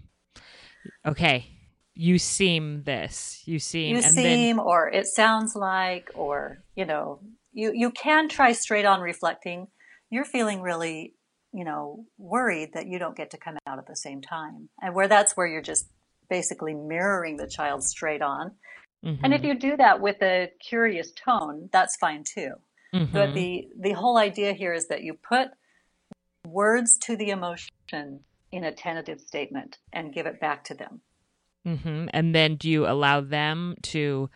Okay. 1.07 1.47
You 1.95 2.19
seem 2.19 2.85
this. 2.85 3.43
You 3.45 3.59
seem. 3.59 3.97
You 3.97 4.03
seem, 4.03 4.59
or 4.59 4.89
it 4.89 5.07
sounds 5.07 5.55
like, 5.55 6.11
or 6.15 6.63
you 6.75 6.87
know, 6.87 7.21
you 7.53 7.73
you 7.75 7.91
can 7.91 8.29
try 8.29 8.53
straight 8.53 8.87
on 8.87 9.01
reflecting. 9.01 9.69
You're 10.09 10.25
feeling 10.25 10.63
really, 10.63 11.15
you 11.53 11.65
know, 11.65 12.05
worried 12.19 12.71
that 12.75 12.87
you 12.87 12.99
don't 12.99 13.17
get 13.17 13.31
to 13.31 13.39
come 13.39 13.57
out 13.67 13.79
at 13.79 13.87
the 13.87 13.97
same 13.97 14.21
time, 14.21 14.69
and 14.81 14.95
where 14.95 15.09
that's 15.09 15.37
where 15.37 15.47
you're 15.47 15.63
just 15.63 15.89
basically 16.29 16.75
mirroring 16.75 17.37
the 17.37 17.49
child 17.49 17.83
straight 17.83 18.23
on. 18.23 18.53
Then, 19.03 19.19
And 19.25 19.35
if 19.35 19.43
you 19.43 19.59
do 19.59 19.77
that 19.77 20.01
with 20.01 20.23
a 20.23 20.51
curious 20.61 21.13
tone, 21.13 21.69
that's 21.73 21.97
fine 21.97 22.23
too. 22.25 22.53
Mhm. 22.95 23.13
But 23.13 23.35
the 23.35 23.69
the 23.79 23.93
whole 23.93 24.19
idea 24.19 24.53
here 24.53 24.73
is 24.73 24.89
that 24.89 25.03
you 25.03 25.15
put 25.15 25.49
words 26.47 26.99
to 26.99 27.17
the 27.17 27.31
emotion 27.31 28.25
in 28.53 28.65
a 28.65 28.73
tentative 28.73 29.21
statement 29.21 29.79
and 29.93 30.13
give 30.13 30.27
it 30.27 30.41
back 30.41 30.65
to 30.65 30.75
them. 30.75 31.01
hmm 31.65 32.07
And 32.13 32.35
then 32.35 32.57
do 32.57 32.69
you 32.71 32.87
allow 32.87 33.21
them 33.21 33.77
to 33.83 34.31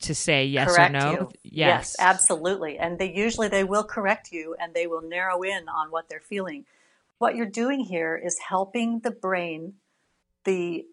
to 0.00 0.14
say 0.14 0.44
yes 0.44 0.68
correct 0.68 0.94
or 0.94 0.98
no? 0.98 1.12
you. 1.12 1.30
Yes. 1.42 1.96
absolutely. 1.98 2.78
And 2.78 2.98
they 2.98 3.12
usually 3.12 3.48
they 3.48 3.64
will 3.64 3.84
correct 3.84 4.32
you 4.32 4.56
and 4.60 4.74
they 4.74 4.86
will 4.86 5.02
narrow 5.02 5.42
in 5.42 5.68
on 5.68 5.90
what 5.90 6.08
they're 6.08 6.20
feeling. 6.20 6.64
What 7.18 7.34
you're 7.34 7.46
doing 7.46 7.80
here 7.80 8.16
is 8.16 8.38
helping 8.48 9.00
the 9.00 9.10
brain, 9.10 9.74
the 10.44 10.86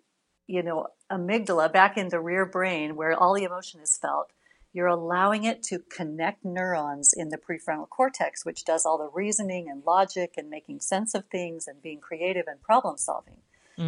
you 0.48 0.64
know 0.64 0.88
amygdala 1.12 1.72
back 1.72 1.98
in 1.98 2.10
the 2.10 2.20
rear 2.20 2.46
brain 2.46 2.96
where 2.96 3.14
all 3.14 3.34
the 3.36 3.44
emotion 3.44 3.82
is 3.82 3.98
felt. 3.98 4.32
You're 4.74 4.88
allowing 4.88 5.46
it 5.46 5.64
to 5.64 5.80
connect 5.80 6.44
neurons 6.44 7.14
in 7.16 7.30
the 7.30 7.38
prefrontal 7.38 7.88
cortex, 7.88 8.46
which 8.46 8.66
does 8.66 8.86
all 8.86 8.98
the 8.98 9.10
reasoning 9.14 9.70
and 9.70 9.84
logic 9.86 10.34
and 10.36 10.50
making 10.50 10.82
sense 10.82 11.16
of 11.16 11.26
things 11.28 11.66
and 11.66 11.82
being 11.82 12.02
creative 12.02 12.46
and 12.46 12.62
problem 12.62 12.98
solving. 12.98 13.38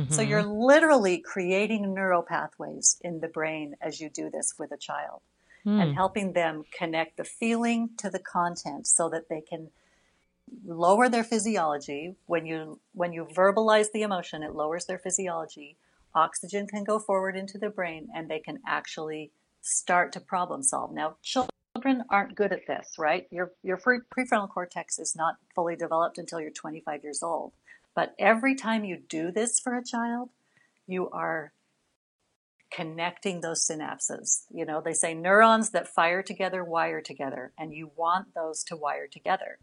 So 0.10 0.22
Mhm. 0.22 0.30
you're 0.30 0.44
literally 0.44 1.20
creating 1.20 1.94
neural 1.94 2.24
pathways 2.24 2.98
in 3.02 3.20
the 3.20 3.28
brain 3.28 3.76
as 3.82 4.00
you 4.00 4.10
do 4.10 4.30
this 4.30 4.54
with 4.58 4.72
a 4.72 4.78
child 4.78 5.22
Hmm. 5.64 5.80
and 5.82 5.96
helping 5.96 6.34
them 6.34 6.66
connect 6.72 7.18
the 7.18 7.24
feeling 7.24 7.90
to 7.98 8.10
the 8.10 8.20
content 8.20 8.88
so 8.88 9.10
that 9.10 9.30
they 9.30 9.42
can 9.42 9.72
lower 10.66 11.10
their 11.10 11.24
physiology. 11.24 12.16
When 12.26 12.46
you 12.46 12.80
when 12.94 13.14
you 13.14 13.26
verbalize 13.26 13.92
the 13.92 14.02
emotion 14.04 14.44
it 14.44 14.56
lowers 14.56 14.86
their 14.86 15.00
physiology. 15.00 15.78
Oxygen 16.16 16.68
can 16.68 16.84
go 16.84 17.00
forward 17.00 17.36
into 17.36 17.58
the 17.58 17.70
brain 17.70 18.10
and 18.16 18.30
they 18.30 18.40
can 18.40 18.60
actually 18.66 19.32
start 19.62 20.12
to 20.14 20.20
problem 20.20 20.64
solve. 20.64 20.92
Now 20.94 21.18
children 21.22 22.04
aren't 22.10 22.36
good 22.36 22.52
at 22.54 22.66
this 22.68 22.96
right? 22.98 23.28
Your 23.32 23.52
your 23.64 23.78
prefrontal 23.78 24.50
cortex 24.50 25.00
is 25.00 25.16
not 25.16 25.36
fully 25.54 25.76
developed 25.76 26.18
until 26.18 26.40
you're 26.40 26.50
25 26.52 27.04
years 27.04 27.22
old 27.22 27.54
but 27.98 28.14
every 28.18 28.56
time 28.56 28.86
you 28.86 28.98
do 29.10 29.32
this 29.32 29.60
for 29.60 29.76
a 29.78 29.84
child 29.84 30.30
you 30.88 31.10
are 31.10 31.52
connecting 32.72 33.42
those 33.42 33.66
synapses. 33.66 34.44
You 34.52 34.66
know, 34.66 34.82
they 34.82 34.94
say 34.94 35.14
neurons 35.14 35.72
that 35.72 35.88
fire 35.88 36.22
together 36.22 36.64
wire 36.64 37.02
together, 37.02 37.54
and 37.58 37.74
you 37.74 37.92
want 37.96 38.34
those 38.36 38.64
to 38.66 38.76
wire 38.76 39.08
together. 39.08 39.60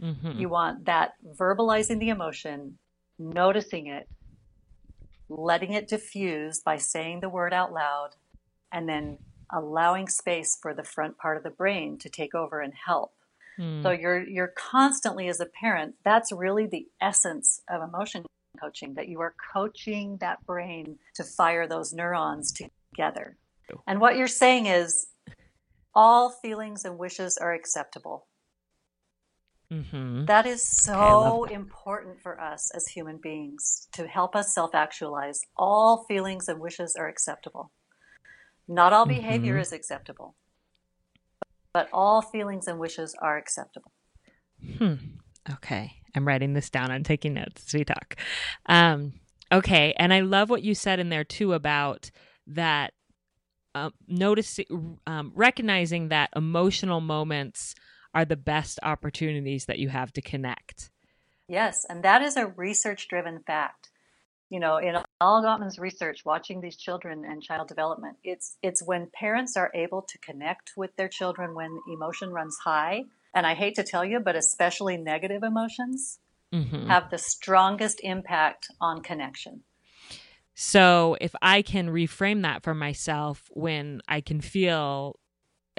Mhm. 0.00 0.38
You 0.38 0.48
want 0.48 0.84
that 0.86 1.14
verbalizing 1.24 1.98
the 1.98 2.08
emotion, 2.08 2.78
noticing 3.18 3.86
it, 3.86 4.08
letting 5.28 5.72
it 5.72 5.88
diffuse 5.88 6.60
by 6.60 6.76
saying 6.76 7.20
the 7.20 7.28
word 7.28 7.52
out 7.52 7.72
loud, 7.72 8.16
and 8.72 8.88
then 8.88 9.18
allowing 9.50 10.08
space 10.08 10.56
for 10.56 10.74
the 10.74 10.84
front 10.84 11.18
part 11.18 11.36
of 11.36 11.42
the 11.42 11.50
brain 11.50 11.98
to 11.98 12.08
take 12.08 12.34
over 12.34 12.60
and 12.60 12.74
help. 12.74 13.14
Hmm. 13.58 13.82
So 13.82 13.90
you're 13.90 14.26
you're 14.26 14.54
constantly 14.56 15.28
as 15.28 15.40
a 15.40 15.46
parent, 15.46 15.96
that's 16.04 16.30
really 16.32 16.66
the 16.66 16.86
essence 17.00 17.60
of 17.68 17.82
emotion 17.82 18.24
coaching 18.60 18.94
that 18.94 19.08
you 19.08 19.20
are 19.20 19.34
coaching 19.52 20.16
that 20.20 20.44
brain 20.46 20.98
to 21.14 21.24
fire 21.24 21.66
those 21.66 21.92
neurons 21.92 22.52
together. 22.52 23.36
And 23.86 24.00
what 24.00 24.16
you're 24.16 24.26
saying 24.28 24.66
is 24.66 25.08
all 25.94 26.30
feelings 26.30 26.84
and 26.84 26.98
wishes 26.98 27.36
are 27.36 27.52
acceptable. 27.52 28.26
Mm-hmm. 29.72 30.24
That 30.24 30.46
is 30.46 30.66
so 30.66 31.44
that. 31.46 31.54
important 31.54 32.20
for 32.22 32.40
us 32.40 32.70
as 32.74 32.86
human 32.88 33.18
beings 33.18 33.88
to 33.92 34.06
help 34.06 34.34
us 34.34 34.54
self 34.54 34.74
actualize. 34.74 35.40
All 35.56 36.04
feelings 36.08 36.48
and 36.48 36.58
wishes 36.60 36.96
are 36.98 37.08
acceptable. 37.08 37.70
Not 38.66 38.92
all 38.92 39.04
behavior 39.06 39.56
Mhm. 39.56 39.60
is 39.60 39.72
acceptable, 39.72 40.34
but 41.78 41.88
all 41.92 42.20
feelings 42.20 42.66
and 42.66 42.80
wishes 42.80 43.14
are 43.22 43.36
acceptable. 43.36 43.92
Hmm. 44.78 44.94
Okay. 45.48 45.92
I'm 46.16 46.26
writing 46.26 46.52
this 46.52 46.70
down. 46.70 46.90
I'm 46.90 47.04
taking 47.04 47.34
notes 47.34 47.66
as 47.68 47.72
we 47.72 47.84
talk. 47.84 48.16
Um, 48.66 49.12
okay. 49.52 49.94
And 49.96 50.12
I 50.12 50.18
love 50.18 50.50
what 50.50 50.64
you 50.64 50.74
said 50.74 50.98
in 50.98 51.08
there 51.08 51.22
too 51.22 51.52
about 51.52 52.10
that 52.48 52.94
um, 53.76 53.92
noticing, 54.08 54.98
um, 55.06 55.30
recognizing 55.36 56.08
that 56.08 56.30
emotional 56.34 57.00
moments 57.00 57.76
are 58.12 58.24
the 58.24 58.36
best 58.36 58.80
opportunities 58.82 59.66
that 59.66 59.78
you 59.78 59.88
have 59.88 60.12
to 60.14 60.20
connect. 60.20 60.90
Yes, 61.46 61.86
and 61.88 62.02
that 62.02 62.22
is 62.22 62.36
a 62.36 62.48
research 62.48 63.06
driven 63.06 63.38
fact. 63.46 63.90
You 64.50 64.60
know, 64.60 64.78
in 64.78 64.96
all 65.20 65.42
Gottman's 65.42 65.78
research, 65.78 66.24
watching 66.24 66.60
these 66.60 66.76
children 66.76 67.24
and 67.24 67.42
child 67.42 67.68
development, 67.68 68.16
it's 68.24 68.56
it's 68.62 68.82
when 68.82 69.08
parents 69.12 69.56
are 69.56 69.70
able 69.74 70.02
to 70.02 70.18
connect 70.18 70.72
with 70.76 70.96
their 70.96 71.08
children 71.08 71.54
when 71.54 71.78
emotion 71.92 72.30
runs 72.30 72.56
high, 72.64 73.04
and 73.34 73.46
I 73.46 73.54
hate 73.54 73.74
to 73.76 73.84
tell 73.84 74.04
you, 74.04 74.20
but 74.20 74.36
especially 74.36 74.96
negative 74.96 75.42
emotions 75.42 76.18
Mhm. 76.52 76.86
have 76.86 77.10
the 77.10 77.18
strongest 77.18 78.00
impact 78.02 78.68
on 78.80 79.02
connection. 79.02 79.64
So 80.54 81.16
if 81.20 81.34
I 81.42 81.60
can 81.62 81.88
reframe 81.88 82.42
that 82.42 82.62
for 82.62 82.74
myself 82.74 83.50
when 83.52 84.00
I 84.08 84.22
can 84.22 84.40
feel 84.40 85.18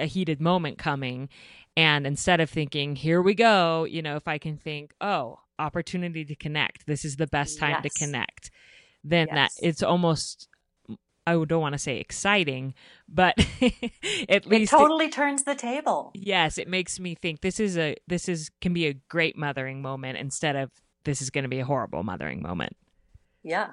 a 0.00 0.06
heated 0.06 0.40
moment 0.40 0.78
coming. 0.78 1.28
And 1.76 2.06
instead 2.06 2.40
of 2.40 2.50
thinking, 2.50 2.96
here 2.96 3.22
we 3.22 3.34
go, 3.34 3.84
you 3.84 4.02
know, 4.02 4.16
if 4.16 4.26
I 4.26 4.38
can 4.38 4.56
think, 4.56 4.92
oh, 5.00 5.38
opportunity 5.58 6.24
to 6.24 6.34
connect, 6.34 6.86
this 6.86 7.04
is 7.04 7.16
the 7.16 7.26
best 7.26 7.58
time 7.58 7.76
yes. 7.82 7.82
to 7.82 8.04
connect, 8.04 8.50
then 9.04 9.28
yes. 9.28 9.34
that 9.34 9.66
it's 9.66 9.82
almost 9.82 10.48
I 11.26 11.32
don't 11.44 11.60
want 11.60 11.74
to 11.74 11.78
say 11.78 11.98
exciting, 11.98 12.74
but 13.08 13.38
at 14.28 14.46
least 14.46 14.72
it 14.72 14.76
totally 14.76 15.06
it, 15.06 15.12
turns 15.12 15.44
the 15.44 15.54
table. 15.54 16.10
Yes, 16.14 16.58
it 16.58 16.66
makes 16.66 16.98
me 16.98 17.14
think 17.14 17.40
this 17.40 17.60
is 17.60 17.76
a 17.76 17.96
this 18.06 18.28
is 18.28 18.50
can 18.60 18.72
be 18.72 18.86
a 18.86 18.94
great 19.08 19.36
mothering 19.36 19.82
moment 19.82 20.18
instead 20.18 20.56
of 20.56 20.70
this 21.04 21.22
is 21.22 21.30
going 21.30 21.44
to 21.44 21.48
be 21.48 21.60
a 21.60 21.64
horrible 21.64 22.02
mothering 22.02 22.42
moment. 22.42 22.76
Yeah. 23.42 23.70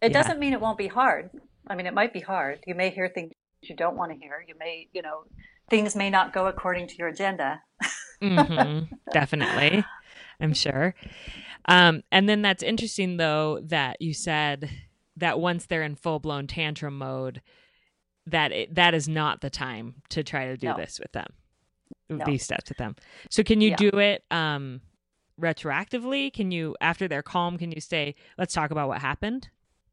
It 0.00 0.12
yeah. 0.12 0.22
doesn't 0.22 0.38
mean 0.38 0.52
it 0.52 0.60
won't 0.60 0.78
be 0.78 0.88
hard. 0.88 1.30
I 1.66 1.74
mean, 1.74 1.86
it 1.86 1.94
might 1.94 2.12
be 2.12 2.20
hard. 2.20 2.60
You 2.66 2.74
may 2.74 2.90
hear 2.90 3.08
things 3.08 3.32
you 3.62 3.76
don't 3.76 3.96
want 3.96 4.12
to 4.12 4.18
hear. 4.18 4.44
You 4.46 4.54
may, 4.58 4.88
you 4.92 5.02
know, 5.02 5.24
things 5.68 5.94
may 5.94 6.10
not 6.10 6.32
go 6.32 6.46
according 6.46 6.88
to 6.88 6.96
your 6.96 7.08
agenda. 7.08 7.60
mm-hmm. 8.22 8.94
Definitely. 9.12 9.84
I'm 10.40 10.54
sure. 10.54 10.94
Um, 11.66 12.02
and 12.10 12.28
then 12.28 12.42
that's 12.42 12.62
interesting 12.62 13.16
though 13.16 13.60
that 13.64 14.00
you 14.00 14.14
said 14.14 14.70
that 15.16 15.38
once 15.38 15.66
they're 15.66 15.82
in 15.82 15.94
full 15.94 16.18
blown 16.18 16.46
tantrum 16.46 16.98
mode, 16.98 17.42
that 18.26 18.52
it, 18.52 18.74
that 18.74 18.94
is 18.94 19.08
not 19.08 19.40
the 19.40 19.50
time 19.50 19.96
to 20.10 20.22
try 20.22 20.46
to 20.46 20.56
do 20.56 20.68
no. 20.68 20.76
this 20.76 20.98
with 21.00 21.12
them, 21.12 21.26
no. 22.08 22.24
these 22.24 22.44
steps 22.44 22.70
with 22.70 22.78
them. 22.78 22.96
So 23.28 23.42
can 23.42 23.60
you 23.60 23.70
yeah. 23.70 23.76
do 23.76 23.98
it 23.98 24.24
um, 24.30 24.80
retroactively? 25.40 26.32
Can 26.32 26.50
you, 26.50 26.76
after 26.80 27.08
they're 27.08 27.22
calm, 27.22 27.58
can 27.58 27.72
you 27.72 27.80
say, 27.80 28.14
let's 28.38 28.54
talk 28.54 28.70
about 28.70 28.88
what 28.88 29.00
happened? 29.00 29.48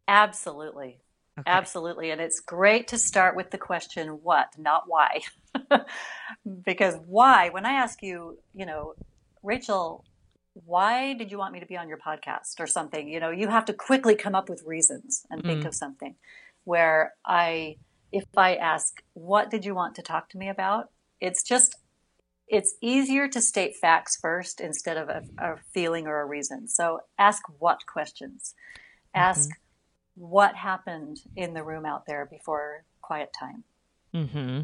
Absolutely. 0.08 1.00
Okay. 1.40 1.52
Absolutely. 1.52 2.10
And 2.12 2.20
it's 2.20 2.40
great 2.40 2.88
to 2.90 2.98
start 2.98 3.36
with 3.36 3.52
the 3.52 3.58
question, 3.58 4.20
what, 4.24 4.48
not 4.58 4.84
why. 4.88 5.22
because 6.66 6.96
why, 7.06 7.50
when 7.50 7.66
I 7.66 7.74
ask 7.74 8.02
you, 8.02 8.40
you 8.56 8.66
know, 8.66 8.94
Rachel, 9.44 10.04
why 10.66 11.14
did 11.14 11.32
you 11.32 11.38
want 11.38 11.54
me 11.54 11.60
to 11.60 11.66
be 11.66 11.78
on 11.78 11.88
your 11.88 11.98
podcast 11.98 12.60
or 12.60 12.68
something? 12.68 13.08
You 13.08 13.20
know, 13.20 13.30
you 13.30 13.48
have 13.48 13.66
to 13.66 13.74
quickly 13.74 14.16
come 14.16 14.36
up 14.36 14.50
with 14.50 14.64
reasons 14.66 15.26
and 15.30 15.44
think 15.44 15.64
mm. 15.64 15.68
of 15.68 15.76
something. 15.76 16.16
Where 16.64 17.14
I, 17.26 17.78
if 18.12 18.26
I 18.36 18.56
ask, 18.56 19.02
what 19.14 19.50
did 19.50 19.66
you 19.66 19.76
want 19.76 19.96
to 19.96 20.02
talk 20.02 20.30
to 20.30 20.38
me 20.38 20.50
about? 20.50 20.90
It's 21.22 21.44
just, 21.44 21.76
it's 22.48 22.76
easier 22.82 23.28
to 23.28 23.42
state 23.42 23.76
facts 23.76 24.18
first 24.20 24.60
instead 24.60 24.98
of 24.98 25.10
a, 25.10 25.24
a 25.38 25.56
feeling 25.74 26.08
or 26.08 26.22
a 26.22 26.26
reason. 26.26 26.68
So 26.68 27.02
ask 27.18 27.44
what 27.60 27.86
questions. 27.86 28.54
Ask 29.14 29.50
mm-hmm. 29.50 30.24
what 30.24 30.56
happened 30.56 31.22
in 31.36 31.54
the 31.54 31.64
room 31.64 31.86
out 31.86 32.06
there 32.06 32.26
before 32.26 32.84
quiet 33.02 33.30
time. 33.38 33.64
Mm-hmm. 34.14 34.62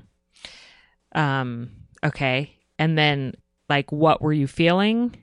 Um. 1.20 1.72
Okay. 2.04 2.58
And 2.80 2.98
then, 2.98 3.36
like, 3.70 3.92
what 3.92 4.22
were 4.22 4.34
you 4.34 4.48
feeling? 4.48 5.16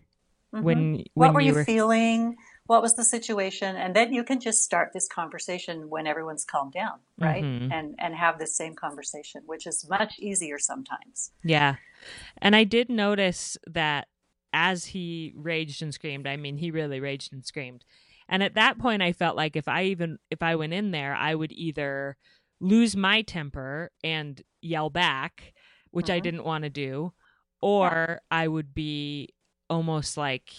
Mm-hmm. 0.54 0.64
When, 0.64 0.92
when 0.92 1.04
what 1.14 1.34
were 1.34 1.40
you, 1.40 1.54
were... 1.54 1.64
feeling? 1.64 2.36
What 2.66 2.82
was 2.82 2.94
the 2.94 3.04
situation? 3.04 3.76
And 3.76 3.94
then 3.94 4.12
you 4.12 4.24
can 4.24 4.40
just 4.40 4.62
start 4.62 4.90
this 4.92 5.08
conversation 5.08 5.88
when 5.88 6.06
everyone's 6.06 6.44
calmed 6.44 6.72
down, 6.72 7.00
right? 7.18 7.42
Mm-hmm. 7.42 7.72
And 7.72 7.94
and 7.98 8.14
have 8.14 8.38
the 8.38 8.46
same 8.46 8.74
conversation, 8.74 9.42
which 9.46 9.66
is 9.66 9.86
much 9.88 10.18
easier 10.18 10.58
sometimes. 10.58 11.32
Yeah. 11.44 11.76
And 12.38 12.54
I 12.54 12.64
did 12.64 12.88
notice 12.88 13.56
that 13.66 14.08
as 14.52 14.86
he 14.86 15.32
raged 15.36 15.82
and 15.82 15.94
screamed, 15.94 16.26
I 16.26 16.36
mean, 16.36 16.56
he 16.58 16.70
really 16.70 17.00
raged 17.00 17.32
and 17.32 17.44
screamed. 17.44 17.84
And 18.28 18.42
at 18.42 18.54
that 18.54 18.78
point 18.78 19.02
I 19.02 19.12
felt 19.12 19.36
like 19.36 19.56
if 19.56 19.66
I 19.68 19.84
even 19.84 20.18
if 20.30 20.42
I 20.42 20.54
went 20.54 20.72
in 20.72 20.92
there, 20.92 21.14
I 21.14 21.34
would 21.34 21.52
either 21.52 22.16
lose 22.60 22.96
my 22.96 23.22
temper 23.22 23.90
and 24.04 24.40
yell 24.62 24.90
back, 24.90 25.54
which 25.90 26.06
mm-hmm. 26.06 26.14
I 26.14 26.20
didn't 26.20 26.44
want 26.44 26.64
to 26.64 26.70
do, 26.70 27.12
or 27.60 27.90
yeah. 28.08 28.16
I 28.30 28.46
would 28.46 28.74
be 28.74 29.30
almost 29.70 30.16
like 30.16 30.50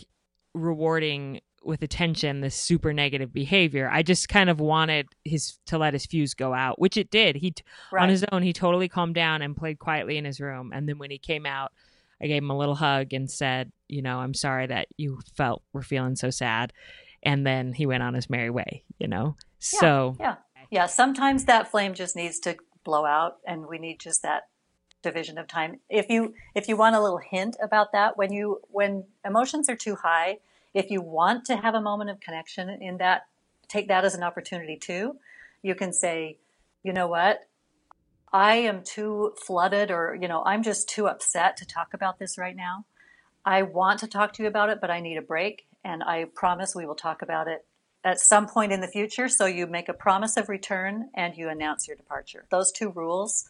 rewarding 0.54 1.42
with 1.64 1.84
attention 1.84 2.42
this 2.42 2.56
super 2.56 2.92
negative 2.92 3.32
behavior. 3.32 3.90
I 3.92 4.02
just 4.02 4.28
kind 4.30 4.50
of 4.50 4.60
wanted 4.60 5.08
his 5.24 5.60
to 5.68 5.78
let 5.78 5.94
his 5.94 6.06
fuse 6.06 6.34
go 6.34 6.54
out, 6.54 6.80
which 6.80 6.98
it 6.98 7.12
did. 7.12 7.36
He 7.36 7.54
right. 7.92 8.04
on 8.04 8.10
his 8.10 8.26
own, 8.32 8.42
he 8.42 8.54
totally 8.54 8.90
calmed 8.90 9.16
down 9.16 9.42
and 9.42 9.56
played 9.56 9.78
quietly 9.78 10.18
in 10.18 10.26
his 10.26 10.40
room. 10.40 10.72
And 10.74 10.90
then 10.90 10.98
when 10.98 11.12
he 11.12 11.20
came 11.20 11.46
out, 11.46 11.72
I 12.22 12.28
gave 12.28 12.42
him 12.42 12.50
a 12.50 12.58
little 12.58 12.76
hug 12.76 13.14
and 13.14 13.30
said, 13.30 13.72
"You 13.88 14.02
know, 14.02 14.20
I'm 14.20 14.34
sorry 14.34 14.68
that 14.68 14.88
you 14.98 15.20
felt 15.36 15.64
were 15.74 15.84
feeling 15.84 16.16
so 16.16 16.30
sad." 16.30 16.74
And 17.24 17.46
then 17.46 17.74
he 17.74 17.86
went 17.86 18.04
on 18.04 18.16
his 18.16 18.30
merry 18.30 18.50
way. 18.50 18.84
You 18.98 19.08
know, 19.08 19.36
yeah, 19.38 19.80
so 19.80 20.16
yeah, 20.20 20.36
yeah. 20.72 20.86
Sometimes 20.88 21.46
that 21.46 21.70
flame 21.70 21.94
just 21.94 22.16
needs 22.16 22.40
to 22.42 22.58
blow 22.84 23.06
out, 23.06 23.38
and 23.46 23.68
we 23.68 23.78
need 23.78 24.00
just 24.00 24.24
that 24.24 24.44
division 25.02 25.38
of 25.38 25.48
time. 25.48 25.80
If 25.90 26.10
you 26.10 26.34
if 26.56 26.68
you 26.68 26.78
want 26.78 26.96
a 26.96 27.02
little 27.02 27.20
hint 27.20 27.56
about 27.62 27.92
that, 27.92 28.18
when 28.18 28.32
you 28.32 28.62
when 28.70 29.06
emotions 29.26 29.70
are 29.70 29.76
too 29.76 29.96
high, 29.96 30.38
if 30.74 30.90
you 30.90 31.02
want 31.02 31.46
to 31.46 31.58
have 31.58 31.76
a 31.76 31.82
moment 31.82 32.10
of 32.10 32.20
connection 32.20 32.70
in 32.70 32.98
that, 32.98 33.28
take 33.68 33.88
that 33.88 34.06
as 34.06 34.16
an 34.16 34.24
opportunity 34.24 34.78
too. 34.78 35.18
You 35.62 35.76
can 35.76 35.94
say, 35.94 36.38
you 36.84 36.94
know 36.94 37.08
what, 37.08 37.48
I 38.34 38.56
am 38.56 38.84
too 38.84 39.34
flooded, 39.38 39.92
or 39.92 40.18
you 40.20 40.28
know, 40.28 40.44
I'm 40.46 40.64
just 40.64 40.90
too 40.90 41.08
upset 41.08 41.58
to 41.58 41.66
talk 41.66 41.94
about 41.94 42.20
this 42.20 42.38
right 42.38 42.56
now. 42.56 42.86
I 43.44 43.64
want 43.64 44.00
to 44.00 44.08
talk 44.08 44.34
to 44.34 44.44
you 44.44 44.48
about 44.48 44.70
it, 44.70 44.80
but 44.80 44.92
I 44.92 45.00
need 45.00 45.18
a 45.18 45.22
break, 45.22 45.66
and 45.84 46.04
I 46.04 46.26
promise 46.26 46.76
we 46.76 46.86
will 46.86 46.96
talk 46.96 47.22
about 47.22 47.48
it 47.48 47.66
at 48.04 48.20
some 48.20 48.48
point 48.48 48.72
in 48.72 48.82
the 48.82 48.88
future. 48.88 49.28
So 49.28 49.46
you 49.46 49.68
make 49.68 49.90
a 49.90 49.94
promise 49.94 50.38
of 50.38 50.50
return 50.50 51.10
and 51.14 51.36
you 51.38 51.50
announce 51.50 51.88
your 51.88 51.96
departure. 51.96 52.46
Those 52.50 52.72
two 52.72 52.90
rules 52.90 53.50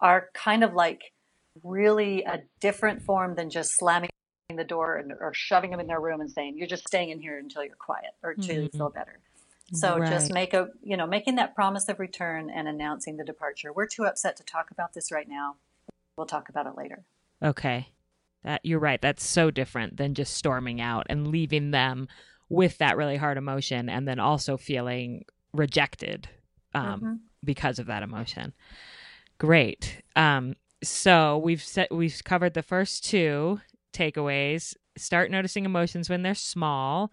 are 0.00 0.28
kind 0.34 0.64
of 0.64 0.74
like 0.74 1.00
really 1.62 2.22
a 2.22 2.40
different 2.60 3.02
form 3.02 3.34
than 3.34 3.50
just 3.50 3.76
slamming 3.76 4.10
the 4.56 4.64
door 4.64 4.96
and, 4.96 5.12
or 5.12 5.32
shoving 5.34 5.70
them 5.70 5.80
in 5.80 5.86
their 5.86 6.00
room 6.00 6.20
and 6.20 6.30
saying 6.30 6.56
you're 6.56 6.66
just 6.66 6.86
staying 6.86 7.10
in 7.10 7.20
here 7.20 7.38
until 7.38 7.64
you're 7.64 7.76
quiet 7.76 8.10
or 8.22 8.30
until 8.30 8.54
mm-hmm. 8.54 8.64
you 8.64 8.70
feel 8.70 8.90
better. 8.90 9.18
So 9.72 9.98
right. 9.98 10.10
just 10.10 10.32
make 10.32 10.52
a 10.52 10.68
you 10.82 10.96
know 10.96 11.06
making 11.06 11.36
that 11.36 11.54
promise 11.54 11.88
of 11.88 12.00
return 12.00 12.50
and 12.50 12.66
announcing 12.66 13.16
the 13.16 13.24
departure. 13.24 13.72
We're 13.72 13.86
too 13.86 14.04
upset 14.04 14.36
to 14.38 14.44
talk 14.44 14.70
about 14.72 14.94
this 14.94 15.12
right 15.12 15.28
now. 15.28 15.56
We'll 16.16 16.26
talk 16.26 16.48
about 16.48 16.66
it 16.66 16.76
later. 16.76 17.04
Okay. 17.42 17.88
That 18.42 18.62
you're 18.64 18.80
right. 18.80 19.00
That's 19.00 19.24
so 19.24 19.50
different 19.50 19.96
than 19.96 20.14
just 20.14 20.34
storming 20.34 20.80
out 20.80 21.06
and 21.08 21.28
leaving 21.28 21.70
them 21.70 22.08
with 22.48 22.78
that 22.78 22.96
really 22.96 23.16
hard 23.16 23.38
emotion 23.38 23.88
and 23.88 24.08
then 24.08 24.18
also 24.18 24.56
feeling 24.56 25.24
rejected 25.52 26.28
um, 26.74 26.84
mm-hmm. 26.84 27.12
because 27.44 27.78
of 27.78 27.86
that 27.86 28.02
emotion 28.02 28.52
Great. 29.40 30.02
Um, 30.16 30.54
so 30.84 31.38
we've 31.38 31.62
set, 31.62 31.90
we've 31.90 32.22
covered 32.24 32.52
the 32.52 32.62
first 32.62 33.04
two 33.06 33.58
takeaways. 33.94 34.74
Start 34.98 35.30
noticing 35.30 35.64
emotions 35.64 36.10
when 36.10 36.22
they're 36.22 36.34
small 36.34 37.10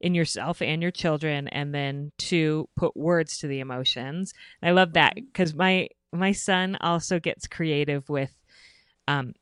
in 0.00 0.14
yourself 0.14 0.62
and 0.62 0.80
your 0.80 0.90
children, 0.90 1.48
and 1.48 1.74
then 1.74 2.12
two, 2.16 2.66
put 2.76 2.96
words 2.96 3.36
to 3.38 3.46
the 3.46 3.60
emotions. 3.60 4.32
And 4.62 4.70
I 4.70 4.72
love 4.72 4.94
that 4.94 5.16
because 5.16 5.54
my 5.54 5.88
my 6.14 6.32
son 6.32 6.78
also 6.80 7.20
gets 7.20 7.46
creative 7.46 8.08
with 8.08 8.32
um 9.06 9.34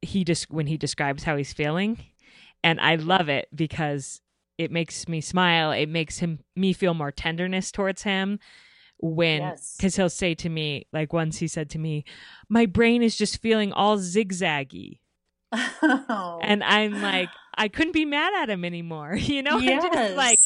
he 0.00 0.24
just 0.24 0.50
when 0.50 0.66
he 0.66 0.78
describes 0.78 1.24
how 1.24 1.36
he's 1.36 1.52
feeling, 1.52 1.98
and 2.64 2.80
I 2.80 2.94
love 2.94 3.28
it 3.28 3.48
because 3.54 4.22
it 4.56 4.70
makes 4.70 5.08
me 5.08 5.20
smile. 5.20 5.72
It 5.72 5.90
makes 5.90 6.20
him 6.20 6.38
me 6.56 6.72
feel 6.72 6.94
more 6.94 7.12
tenderness 7.12 7.70
towards 7.70 8.02
him 8.02 8.38
when 9.02 9.42
because 9.42 9.78
yes. 9.82 9.96
he'll 9.96 10.08
say 10.08 10.32
to 10.32 10.48
me 10.48 10.86
like 10.92 11.12
once 11.12 11.38
he 11.38 11.48
said 11.48 11.68
to 11.68 11.78
me 11.78 12.04
my 12.48 12.64
brain 12.64 13.02
is 13.02 13.16
just 13.16 13.42
feeling 13.42 13.72
all 13.72 13.98
zigzaggy 13.98 15.00
oh. 15.52 16.38
and 16.42 16.62
i'm 16.62 17.02
like 17.02 17.28
i 17.56 17.66
couldn't 17.66 17.92
be 17.92 18.04
mad 18.04 18.32
at 18.40 18.48
him 18.48 18.64
anymore 18.64 19.14
you 19.16 19.42
know 19.42 19.58
yes. 19.58 19.84
i'm 19.84 19.92
just 19.92 20.14
like 20.14 20.38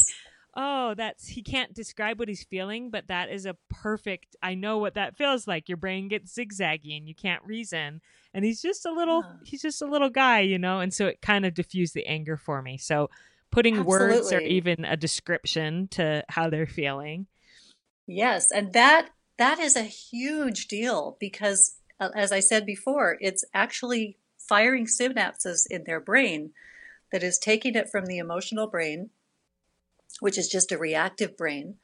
oh 0.56 0.94
that's 0.94 1.28
he 1.28 1.42
can't 1.42 1.74
describe 1.74 2.18
what 2.18 2.28
he's 2.28 2.44
feeling 2.44 2.90
but 2.90 3.08
that 3.08 3.28
is 3.28 3.44
a 3.44 3.54
perfect 3.68 4.34
i 4.42 4.54
know 4.54 4.78
what 4.78 4.94
that 4.94 5.14
feels 5.14 5.46
like 5.46 5.68
your 5.68 5.76
brain 5.76 6.08
gets 6.08 6.34
zigzaggy 6.34 6.96
and 6.96 7.06
you 7.06 7.14
can't 7.14 7.44
reason 7.44 8.00
and 8.32 8.42
he's 8.42 8.62
just 8.62 8.86
a 8.86 8.92
little 8.92 9.20
yeah. 9.20 9.32
he's 9.44 9.60
just 9.60 9.82
a 9.82 9.86
little 9.86 10.08
guy 10.08 10.40
you 10.40 10.58
know 10.58 10.80
and 10.80 10.94
so 10.94 11.06
it 11.06 11.20
kind 11.20 11.44
of 11.44 11.52
diffused 11.52 11.92
the 11.92 12.06
anger 12.06 12.38
for 12.38 12.62
me 12.62 12.78
so 12.78 13.10
putting 13.50 13.76
Absolutely. 13.76 14.16
words 14.16 14.32
or 14.32 14.40
even 14.40 14.86
a 14.86 14.96
description 14.96 15.88
to 15.88 16.24
how 16.30 16.48
they're 16.48 16.66
feeling 16.66 17.26
Yes, 18.06 18.50
and 18.50 18.72
that 18.72 19.10
that 19.38 19.58
is 19.58 19.76
a 19.76 19.82
huge 19.82 20.68
deal 20.68 21.16
because 21.20 21.76
uh, 22.00 22.10
as 22.14 22.32
I 22.32 22.40
said 22.40 22.64
before, 22.64 23.18
it's 23.20 23.44
actually 23.52 24.18
firing 24.38 24.86
synapses 24.86 25.66
in 25.68 25.84
their 25.84 26.00
brain 26.00 26.52
that 27.12 27.22
is 27.22 27.38
taking 27.38 27.74
it 27.74 27.90
from 27.90 28.06
the 28.06 28.18
emotional 28.18 28.66
brain, 28.66 29.10
which 30.20 30.38
is 30.38 30.48
just 30.48 30.72
a 30.72 30.78
reactive 30.78 31.36
brain, 31.36 31.76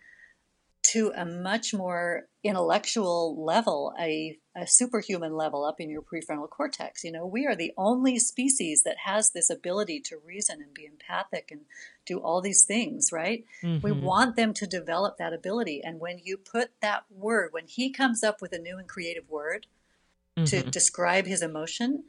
to 0.82 1.12
a 1.16 1.24
much 1.24 1.72
more 1.72 2.24
intellectual 2.42 3.42
level, 3.42 3.94
a, 4.00 4.36
a 4.56 4.66
superhuman 4.66 5.36
level 5.36 5.64
up 5.64 5.80
in 5.80 5.88
your 5.88 6.02
prefrontal 6.02 6.50
cortex. 6.50 7.04
You 7.04 7.12
know, 7.12 7.24
we 7.24 7.46
are 7.46 7.54
the 7.54 7.72
only 7.78 8.18
species 8.18 8.82
that 8.82 8.96
has 9.04 9.30
this 9.30 9.48
ability 9.48 10.00
to 10.06 10.18
reason 10.24 10.60
and 10.60 10.74
be 10.74 10.84
empathic 10.84 11.50
and 11.52 11.62
do 12.04 12.18
all 12.18 12.40
these 12.40 12.64
things, 12.64 13.10
right? 13.12 13.44
Mm-hmm. 13.62 13.86
We 13.86 13.92
want 13.92 14.34
them 14.34 14.52
to 14.54 14.66
develop 14.66 15.18
that 15.18 15.32
ability. 15.32 15.80
And 15.84 16.00
when 16.00 16.18
you 16.22 16.36
put 16.36 16.72
that 16.80 17.04
word, 17.10 17.50
when 17.52 17.68
he 17.68 17.90
comes 17.90 18.24
up 18.24 18.42
with 18.42 18.52
a 18.52 18.58
new 18.58 18.76
and 18.76 18.88
creative 18.88 19.30
word, 19.30 19.68
mm-hmm. 20.36 20.44
to 20.46 20.62
describe 20.68 21.26
his 21.26 21.42
emotion, 21.42 22.04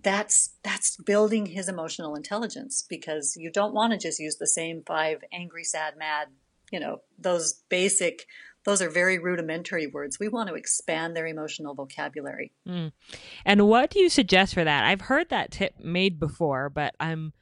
that's 0.00 0.54
that's 0.62 0.96
building 0.96 1.46
his 1.46 1.68
emotional 1.68 2.16
intelligence 2.16 2.84
because 2.88 3.36
you 3.36 3.50
don't 3.50 3.74
want 3.74 3.92
to 3.92 3.98
just 3.98 4.18
use 4.18 4.36
the 4.36 4.46
same 4.46 4.82
five 4.84 5.22
angry, 5.32 5.64
sad, 5.64 5.96
mad, 5.96 6.28
you 6.74 6.80
know, 6.80 6.98
those 7.16 7.62
basic 7.68 8.26
those 8.64 8.82
are 8.82 8.90
very 8.90 9.18
rudimentary 9.18 9.86
words. 9.86 10.18
We 10.18 10.28
want 10.28 10.48
to 10.48 10.54
expand 10.54 11.14
their 11.14 11.26
emotional 11.26 11.74
vocabulary. 11.74 12.50
Mm. 12.66 12.92
And 13.44 13.68
what 13.68 13.90
do 13.90 14.00
you 14.00 14.08
suggest 14.08 14.54
for 14.54 14.64
that? 14.64 14.84
I've 14.84 15.02
heard 15.02 15.28
that 15.28 15.52
tip 15.52 15.74
made 15.78 16.18
before, 16.18 16.68
but 16.70 16.96
I'm 16.98 17.32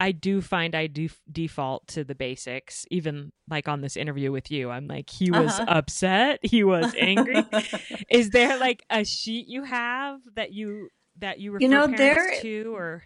I 0.00 0.10
do 0.10 0.40
find 0.40 0.74
I 0.74 0.88
do 0.88 1.08
default 1.30 1.86
to 1.88 2.02
the 2.02 2.16
basics. 2.16 2.86
Even 2.90 3.30
like 3.48 3.68
on 3.68 3.82
this 3.82 3.96
interview 3.96 4.32
with 4.32 4.50
you, 4.50 4.70
I'm 4.70 4.88
like, 4.88 5.10
he 5.10 5.30
was 5.30 5.60
uh-huh. 5.60 5.66
upset, 5.68 6.40
he 6.42 6.64
was 6.64 6.92
angry. 6.98 7.44
Is 8.10 8.30
there 8.30 8.58
like 8.58 8.82
a 8.90 9.04
sheet 9.04 9.46
you 9.46 9.62
have 9.62 10.18
that 10.34 10.52
you 10.52 10.88
that 11.18 11.38
you 11.38 11.52
refer 11.52 11.62
you 11.62 11.68
know, 11.68 11.86
there, 11.86 12.40
to, 12.40 12.74
or 12.74 13.04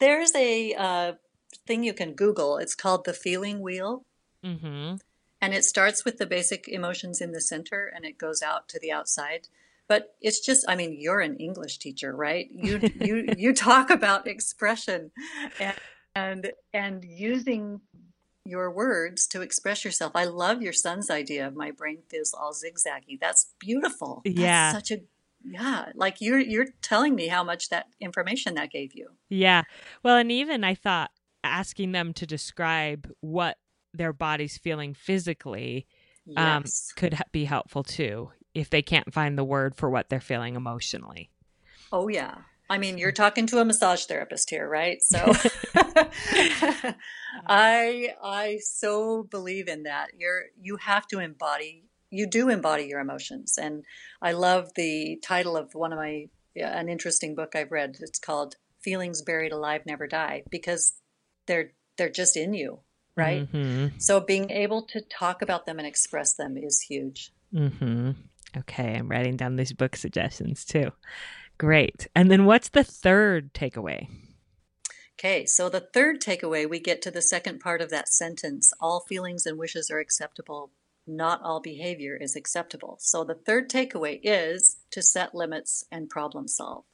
there's 0.00 0.34
a 0.34 0.74
uh, 0.74 1.12
thing 1.66 1.84
you 1.84 1.92
can 1.92 2.14
Google. 2.14 2.56
It's 2.58 2.74
called 2.74 3.04
the 3.04 3.12
feeling 3.12 3.60
wheel. 3.60 4.04
Mm-hmm. 4.44 4.96
And 5.40 5.54
it 5.54 5.64
starts 5.64 6.04
with 6.04 6.18
the 6.18 6.26
basic 6.26 6.68
emotions 6.68 7.20
in 7.20 7.32
the 7.32 7.40
center 7.40 7.90
and 7.94 8.04
it 8.04 8.18
goes 8.18 8.42
out 8.42 8.68
to 8.70 8.78
the 8.78 8.92
outside. 8.92 9.48
But 9.86 10.14
it's 10.20 10.40
just, 10.40 10.64
I 10.66 10.76
mean, 10.76 10.96
you're 10.98 11.20
an 11.20 11.36
English 11.36 11.78
teacher, 11.78 12.14
right? 12.16 12.48
You, 12.50 12.80
you, 13.00 13.34
you 13.36 13.54
talk 13.54 13.90
about 13.90 14.26
expression 14.26 15.10
and, 15.60 15.76
and, 16.14 16.52
and 16.72 17.04
using 17.04 17.80
your 18.46 18.70
words 18.70 19.26
to 19.28 19.42
express 19.42 19.84
yourself. 19.84 20.12
I 20.14 20.24
love 20.24 20.62
your 20.62 20.72
son's 20.72 21.10
idea 21.10 21.46
of 21.46 21.54
my 21.54 21.70
brain 21.70 21.98
feels 22.08 22.32
all 22.32 22.52
zigzaggy. 22.52 23.18
That's 23.20 23.52
beautiful. 23.58 24.22
Yeah. 24.24 24.72
That's 24.72 24.88
such 24.88 24.98
a 24.98 25.02
yeah 25.44 25.90
like 25.94 26.20
you're 26.20 26.38
you're 26.38 26.68
telling 26.80 27.14
me 27.14 27.28
how 27.28 27.44
much 27.44 27.68
that 27.68 27.86
information 28.00 28.54
that 28.54 28.70
gave 28.70 28.94
you 28.94 29.10
yeah 29.28 29.62
well 30.02 30.16
and 30.16 30.32
even 30.32 30.64
i 30.64 30.74
thought 30.74 31.10
asking 31.42 31.92
them 31.92 32.14
to 32.14 32.26
describe 32.26 33.10
what 33.20 33.58
their 33.94 34.12
body's 34.12 34.58
feeling 34.58 34.94
physically 34.94 35.86
um, 36.36 36.62
yes. 36.64 36.90
um, 36.90 36.96
could 36.96 37.18
be 37.32 37.44
helpful 37.44 37.82
too 37.82 38.30
if 38.54 38.70
they 38.70 38.82
can't 38.82 39.12
find 39.12 39.36
the 39.36 39.44
word 39.44 39.74
for 39.74 39.90
what 39.90 40.08
they're 40.08 40.20
feeling 40.20 40.56
emotionally. 40.56 41.30
Oh, 41.92 42.08
yeah. 42.08 42.36
I 42.70 42.78
mean, 42.78 42.98
you're 42.98 43.12
talking 43.12 43.46
to 43.48 43.58
a 43.58 43.64
massage 43.64 44.04
therapist 44.04 44.48
here, 44.48 44.68
right? 44.68 45.02
So 45.02 45.18
I 47.46 48.14
I 48.22 48.58
so 48.62 49.24
believe 49.24 49.68
in 49.68 49.82
that. 49.82 50.08
You're 50.16 50.44
you 50.58 50.76
have 50.76 51.06
to 51.08 51.18
embody 51.18 51.84
you 52.10 52.26
do 52.26 52.48
embody 52.48 52.84
your 52.84 53.00
emotions. 53.00 53.58
And 53.60 53.84
I 54.22 54.32
love 54.32 54.70
the 54.76 55.18
title 55.22 55.56
of 55.56 55.74
one 55.74 55.92
of 55.92 55.98
my 55.98 56.28
an 56.56 56.88
interesting 56.88 57.34
book 57.34 57.54
I've 57.54 57.72
read. 57.72 57.96
It's 58.00 58.18
called 58.18 58.54
Feelings 58.80 59.20
Buried 59.20 59.52
Alive 59.52 59.82
Never 59.84 60.06
Die 60.06 60.44
because 60.50 60.94
they're 61.46 61.72
they're 61.98 62.08
just 62.08 62.36
in 62.36 62.54
you 62.54 62.80
right? 63.16 63.50
Mm-hmm. 63.52 63.98
So 63.98 64.20
being 64.20 64.50
able 64.50 64.82
to 64.86 65.00
talk 65.00 65.42
about 65.42 65.66
them 65.66 65.78
and 65.78 65.86
express 65.86 66.34
them 66.34 66.56
is 66.56 66.80
huge. 66.80 67.32
Mm-hmm. 67.54 68.12
Okay, 68.56 68.94
I'm 68.94 69.08
writing 69.08 69.36
down 69.36 69.56
these 69.56 69.72
book 69.72 69.96
suggestions 69.96 70.64
too. 70.64 70.92
Great. 71.58 72.08
And 72.14 72.30
then 72.30 72.44
what's 72.44 72.68
the 72.68 72.84
third 72.84 73.52
takeaway? 73.54 74.08
Okay, 75.18 75.46
so 75.46 75.68
the 75.68 75.80
third 75.80 76.20
takeaway, 76.20 76.68
we 76.68 76.80
get 76.80 77.00
to 77.02 77.10
the 77.10 77.22
second 77.22 77.60
part 77.60 77.80
of 77.80 77.90
that 77.90 78.08
sentence 78.08 78.72
all 78.80 79.00
feelings 79.08 79.46
and 79.46 79.58
wishes 79.58 79.90
are 79.90 80.00
acceptable, 80.00 80.72
not 81.06 81.40
all 81.42 81.60
behavior 81.60 82.16
is 82.20 82.34
acceptable. 82.34 82.96
So 83.00 83.22
the 83.22 83.34
third 83.34 83.70
takeaway 83.70 84.18
is 84.22 84.76
to 84.90 85.02
set 85.02 85.34
limits 85.34 85.84
and 85.90 86.10
problem 86.10 86.48
solve. 86.48 86.84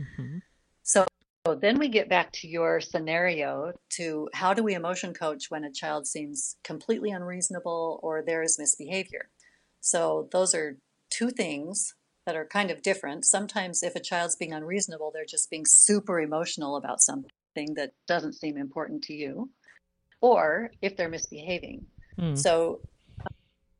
Mm-hmm. 0.00 0.38
So 0.82 1.06
so 1.46 1.54
then 1.54 1.78
we 1.78 1.88
get 1.88 2.08
back 2.08 2.32
to 2.32 2.48
your 2.48 2.80
scenario 2.80 3.72
to 3.96 4.28
how 4.34 4.52
do 4.52 4.62
we 4.62 4.74
emotion 4.74 5.14
coach 5.14 5.46
when 5.48 5.64
a 5.64 5.72
child 5.72 6.06
seems 6.06 6.56
completely 6.62 7.10
unreasonable 7.10 7.98
or 8.02 8.22
there 8.22 8.42
is 8.42 8.58
misbehavior? 8.58 9.30
So 9.80 10.28
those 10.32 10.54
are 10.54 10.76
two 11.08 11.30
things 11.30 11.94
that 12.26 12.36
are 12.36 12.44
kind 12.44 12.70
of 12.70 12.82
different. 12.82 13.24
Sometimes 13.24 13.82
if 13.82 13.96
a 13.96 14.00
child's 14.00 14.36
being 14.36 14.52
unreasonable, 14.52 15.10
they're 15.14 15.24
just 15.24 15.50
being 15.50 15.64
super 15.66 16.20
emotional 16.20 16.76
about 16.76 17.00
something 17.00 17.74
that 17.74 17.92
doesn't 18.06 18.34
seem 18.34 18.58
important 18.58 19.02
to 19.04 19.14
you, 19.14 19.50
or 20.20 20.70
if 20.82 20.96
they're 20.96 21.08
misbehaving. 21.08 21.86
Mm. 22.18 22.36
So 22.36 22.82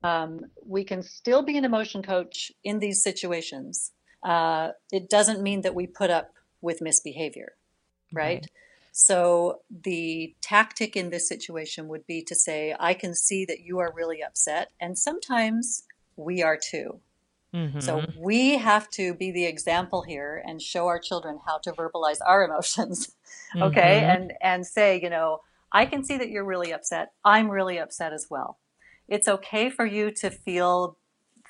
um, 0.02 0.40
we 0.64 0.84
can 0.84 1.02
still 1.02 1.42
be 1.42 1.58
an 1.58 1.66
emotion 1.66 2.02
coach 2.02 2.50
in 2.64 2.78
these 2.78 3.02
situations. 3.02 3.92
Uh, 4.24 4.70
it 4.90 5.10
doesn't 5.10 5.42
mean 5.42 5.60
that 5.60 5.74
we 5.74 5.86
put 5.86 6.10
up 6.10 6.32
with 6.60 6.80
misbehavior, 6.80 7.54
right? 8.12 8.38
Okay. 8.38 8.48
So 8.92 9.60
the 9.70 10.34
tactic 10.40 10.96
in 10.96 11.10
this 11.10 11.28
situation 11.28 11.88
would 11.88 12.06
be 12.06 12.22
to 12.24 12.34
say, 12.34 12.74
I 12.78 12.94
can 12.94 13.14
see 13.14 13.44
that 13.44 13.60
you 13.60 13.78
are 13.78 13.92
really 13.94 14.22
upset, 14.22 14.72
and 14.80 14.98
sometimes 14.98 15.84
we 16.16 16.42
are 16.42 16.58
too. 16.58 17.00
Mm-hmm. 17.54 17.80
So 17.80 18.04
we 18.16 18.58
have 18.58 18.88
to 18.90 19.14
be 19.14 19.32
the 19.32 19.44
example 19.44 20.02
here 20.02 20.42
and 20.46 20.62
show 20.62 20.86
our 20.86 21.00
children 21.00 21.38
how 21.46 21.58
to 21.58 21.72
verbalize 21.72 22.18
our 22.24 22.44
emotions. 22.44 23.12
okay? 23.56 24.02
Mm-hmm. 24.02 24.10
And 24.10 24.32
and 24.40 24.66
say, 24.66 25.00
you 25.00 25.10
know, 25.10 25.40
I 25.72 25.86
can 25.86 26.04
see 26.04 26.16
that 26.16 26.28
you're 26.28 26.44
really 26.44 26.72
upset. 26.72 27.12
I'm 27.24 27.50
really 27.50 27.78
upset 27.78 28.12
as 28.12 28.28
well. 28.30 28.58
It's 29.08 29.26
okay 29.26 29.70
for 29.70 29.84
you 29.84 30.10
to 30.12 30.30
feel 30.30 30.96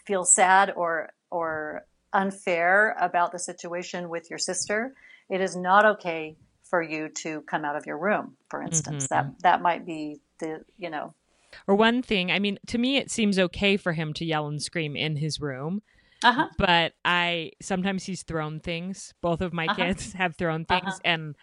feel 0.07 0.25
sad 0.25 0.73
or 0.75 1.11
or 1.31 1.85
unfair 2.13 2.97
about 3.01 3.33
the 3.33 3.39
situation 3.39 4.09
with 4.09 4.29
your 4.31 4.39
sister 4.39 4.95
it 5.31 5.41
is 5.41 5.57
not 5.57 5.87
okay 5.87 6.37
for 6.65 6.83
you 6.83 7.09
to 7.09 7.41
come 7.43 7.65
out 7.65 7.77
of 7.77 7.87
your 7.87 7.99
room, 7.99 8.37
for 8.49 8.63
instance. 8.63 9.07
Mm-hmm. 9.07 9.29
That 9.29 9.43
that 9.43 9.63
might 9.63 9.87
be 9.87 10.21
the 10.41 10.65
you 10.77 10.91
know. 10.91 11.15
Or 11.67 11.75
one 11.75 12.03
thing, 12.03 12.31
I 12.31 12.39
mean, 12.39 12.59
to 12.69 12.79
me, 12.79 12.97
it 12.97 13.11
seems 13.11 13.39
okay 13.39 13.77
for 13.77 13.93
him 13.93 14.13
to 14.15 14.25
yell 14.25 14.47
and 14.47 14.63
scream 14.63 14.95
in 14.95 15.17
his 15.17 15.41
room. 15.41 15.83
Uh-huh. 16.23 16.49
But 16.59 16.93
I 17.05 17.53
sometimes 17.63 18.05
he's 18.05 18.25
thrown 18.25 18.61
things. 18.61 19.15
Both 19.21 19.41
of 19.41 19.53
my 19.53 19.67
uh-huh. 19.67 19.75
kids 19.77 20.13
have 20.15 20.37
thrown 20.37 20.65
things 20.65 20.83
uh-huh. 20.87 21.01
and 21.05 21.37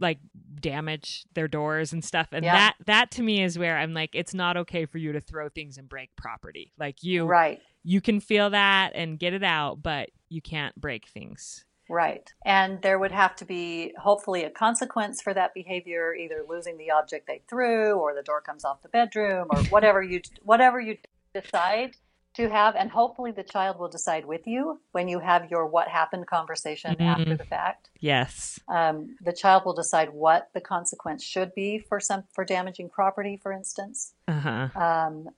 like 0.00 0.18
damage 0.60 1.24
their 1.34 1.48
doors 1.48 1.92
and 1.92 2.04
stuff. 2.04 2.28
And 2.32 2.44
yeah. 2.44 2.54
that 2.54 2.74
that 2.86 3.10
to 3.12 3.22
me 3.22 3.42
is 3.42 3.58
where 3.58 3.78
I'm 3.78 3.94
like, 3.94 4.10
it's 4.12 4.34
not 4.34 4.56
okay 4.58 4.86
for 4.86 4.98
you 4.98 5.12
to 5.12 5.20
throw 5.20 5.48
things 5.48 5.78
and 5.78 5.88
break 5.88 6.10
property. 6.16 6.72
Like 6.78 7.02
you, 7.02 7.26
right? 7.26 7.60
You 7.84 8.00
can 8.00 8.20
feel 8.20 8.50
that 8.50 8.92
and 8.94 9.18
get 9.18 9.34
it 9.34 9.44
out, 9.44 9.82
but 9.82 10.10
you 10.28 10.40
can't 10.40 10.74
break 10.80 11.06
things. 11.06 11.64
Right. 11.88 12.32
And 12.44 12.80
there 12.82 12.98
would 12.98 13.12
have 13.12 13.36
to 13.36 13.44
be 13.44 13.92
hopefully 13.98 14.44
a 14.44 14.50
consequence 14.50 15.20
for 15.20 15.34
that 15.34 15.52
behavior, 15.54 16.14
either 16.14 16.44
losing 16.48 16.78
the 16.78 16.90
object 16.90 17.26
they 17.26 17.42
threw 17.48 17.94
or 17.94 18.14
the 18.14 18.22
door 18.22 18.40
comes 18.40 18.64
off 18.64 18.82
the 18.82 18.88
bedroom 18.88 19.48
or 19.50 19.58
whatever 19.70 20.02
you 20.02 20.22
whatever 20.42 20.80
you 20.80 20.96
decide 21.34 21.96
to 22.34 22.48
have 22.48 22.74
and 22.74 22.90
hopefully 22.90 23.30
the 23.30 23.44
child 23.44 23.78
will 23.78 23.88
decide 23.88 24.26
with 24.26 24.44
you 24.46 24.80
when 24.90 25.06
you 25.06 25.20
have 25.20 25.50
your 25.50 25.66
what 25.66 25.86
happened 25.86 26.26
conversation 26.26 26.92
mm-hmm. 26.92 27.02
after 27.02 27.36
the 27.36 27.44
fact. 27.44 27.90
Yes. 28.00 28.58
Um, 28.68 29.16
the 29.24 29.32
child 29.32 29.64
will 29.64 29.74
decide 29.74 30.10
what 30.12 30.50
the 30.52 30.60
consequence 30.60 31.22
should 31.22 31.54
be 31.54 31.78
for 31.78 32.00
some 32.00 32.24
for 32.32 32.44
damaging 32.44 32.88
property, 32.88 33.38
for 33.40 33.52
instance. 33.52 34.14
Uh-huh. 34.26 34.68
Um, 34.74 35.28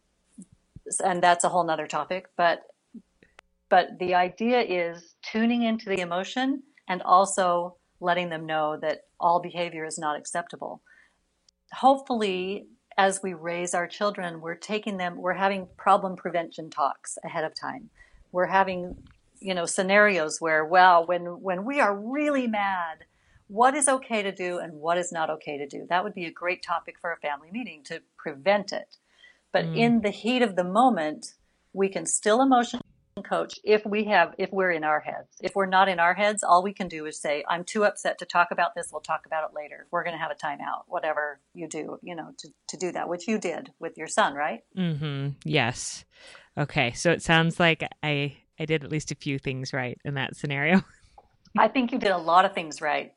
and 1.05 1.22
that's 1.22 1.44
a 1.44 1.49
whole 1.49 1.64
nother 1.64 1.87
topic, 1.87 2.27
but 2.37 2.62
but 3.68 3.99
the 3.99 4.14
idea 4.14 4.61
is 4.61 5.16
tuning 5.22 5.64
into 5.64 5.88
the 5.88 6.01
emotion 6.01 6.62
and 6.88 7.03
also 7.03 7.77
letting 8.01 8.29
them 8.29 8.46
know 8.46 8.79
that 8.81 9.01
all 9.18 9.40
behavior 9.40 9.85
is 9.85 9.99
not 9.99 10.16
acceptable. 10.18 10.83
Hopefully, 11.72 12.66
as 12.96 13.20
we 13.22 13.35
raise 13.35 13.75
our 13.75 13.87
children, 13.87 14.40
we're 14.40 14.55
taking 14.55 14.96
them, 14.96 15.16
we're 15.16 15.35
having 15.35 15.68
problem 15.77 16.16
prevention 16.16 16.70
talks 16.70 17.18
ahead 17.25 17.44
of 17.44 17.55
time. 17.55 17.90
We're 18.33 18.46
having, 18.46 18.96
you 19.40 19.55
know, 19.55 19.66
scenarios 19.66 20.40
where, 20.40 20.64
well, 20.64 21.05
when, 21.07 21.22
when 21.42 21.64
we 21.64 21.81
are 21.81 21.94
really 21.94 22.46
mad, 22.46 22.99
what 23.49 23.75
is 23.75 23.88
okay 23.88 24.22
to 24.22 24.33
do 24.33 24.59
and 24.59 24.75
what 24.75 24.99
is 24.99 25.12
not 25.12 25.31
okay 25.31 25.59
to 25.59 25.66
do? 25.66 25.87
That 25.88 26.05
would 26.05 26.14
be 26.14 26.27
a 26.27 26.31
great 26.31 26.62
topic 26.62 26.96
for 27.01 27.12
a 27.12 27.16
family 27.16 27.49
meeting 27.51 27.83
to 27.85 28.01
prevent 28.16 28.72
it. 28.72 28.96
But 29.53 29.67
mm. 29.67 29.77
in 29.77 30.01
the 30.01 30.11
heat 30.11 30.43
of 30.43 30.57
the 30.57 30.65
moment, 30.65 31.35
we 31.73 31.89
can 31.89 32.07
still 32.07 32.43
emotion 32.43 32.81
coach 33.23 33.59
if 33.65 33.85
we 33.87 34.05
have 34.05 34.35
if 34.39 34.51
we're 34.53 34.71
in 34.71 34.85
our 34.85 35.01
heads. 35.01 35.29
If 35.41 35.55
we're 35.55 35.67
not 35.67 35.89
in 35.89 35.99
our 35.99 36.15
heads 36.15 36.43
all 36.43 36.63
we 36.63 36.73
can 36.73 36.89
do 36.89 37.07
is 37.07 37.19
say 37.21 37.45
i'm 37.49 37.65
too 37.65 37.85
upset 37.85 38.19
to 38.19 38.27
talk 38.27 38.49
about 38.51 38.75
this. 38.75 38.89
We'll 38.93 39.01
talk 39.01 39.27
about 39.27 39.49
it 39.49 39.55
later. 39.55 39.87
We're 39.91 40.05
going 40.05 40.17
to 40.17 40.23
have 40.23 40.31
a 40.31 40.35
timeout 40.35 40.83
whatever 40.87 41.41
you 41.55 41.69
do 41.69 41.99
you 42.03 42.15
know 42.15 42.33
to, 42.39 42.49
to 42.69 42.77
do 42.77 42.93
that 42.93 43.09
which 43.09 43.27
you 43.29 43.39
did 43.39 43.73
with 43.79 43.97
your 43.97 44.09
son 44.09 44.35
right? 44.35 44.61
Mm-hmm. 44.77 45.29
Yes. 45.45 46.05
Okay. 46.59 46.93
So 46.93 47.11
it 47.11 47.23
sounds 47.23 47.59
like 47.59 47.83
i 48.03 48.37
i 48.59 48.65
did 48.65 48.85
at 48.85 48.91
least 48.91 49.13
a 49.13 49.15
few 49.15 49.39
things 49.39 49.73
right 49.73 49.99
in 50.05 50.15
that 50.15 50.37
scenario. 50.37 50.83
I 51.59 51.69
think 51.69 51.91
you 51.91 51.99
did 51.99 52.11
a 52.11 52.19
lot 52.19 52.45
of 52.45 52.53
things 52.53 52.83
right. 52.83 53.15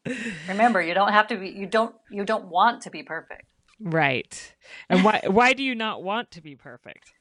Remember 0.48 0.82
you 0.82 0.94
don't 0.94 1.12
have 1.12 1.28
to 1.28 1.36
be 1.36 1.50
you 1.50 1.66
don't 1.66 1.94
you 2.10 2.24
don't 2.24 2.46
want 2.46 2.84
to 2.84 2.90
be 2.90 3.04
perfect 3.04 3.44
right 3.80 4.56
and 4.90 5.04
why 5.04 5.22
why 5.28 5.54
do 5.54 5.64
you 5.64 5.76
not 5.76 6.04
want 6.04 6.32
to 6.32 6.42
be 6.42 6.56
perfect 6.56 7.12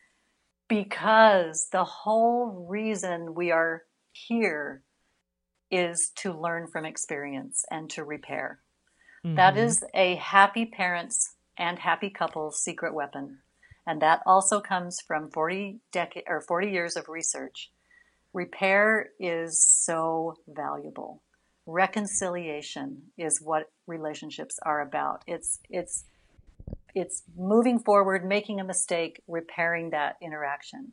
because 0.69 1.69
the 1.73 1.85
whole 1.85 2.67
reason 2.69 3.35
we 3.35 3.51
are 3.51 3.85
here 4.13 4.83
is 5.71 6.11
to 6.17 6.33
learn 6.33 6.67
from 6.67 6.85
experience 6.85 7.65
and 7.71 7.91
to 7.91 8.05
repair. 8.05 8.61
Mm-hmm. 9.25 9.37
That 9.37 9.57
is 9.57 9.85
a 9.95 10.17
happy 10.17 10.67
parent's 10.67 11.35
and 11.57 11.79
happy 11.79 12.11
couple's 12.11 12.63
secret 12.63 12.95
weapon. 12.95 13.39
And 13.87 14.03
that 14.03 14.21
also 14.27 14.61
comes 14.61 14.99
from 15.07 15.31
40 15.31 15.81
decade 15.93 16.25
or 16.27 16.43
40 16.43 16.71
years 16.71 16.97
of 16.97 17.09
research. 17.09 17.71
Repair 18.35 19.11
is 19.19 19.65
so 19.67 20.37
valuable. 20.47 21.23
Reconciliation 21.67 23.03
is 23.17 23.41
what 23.43 23.71
relationships 23.87 24.59
are 24.65 24.81
about. 24.81 25.23
It's 25.27 25.59
it's 25.69 26.05
it's 26.95 27.23
moving 27.37 27.79
forward, 27.79 28.25
making 28.25 28.61
a 28.61 28.65
mistake, 28.65 29.23
repairing 29.29 29.91
that 29.91 30.17
interaction. 30.23 30.93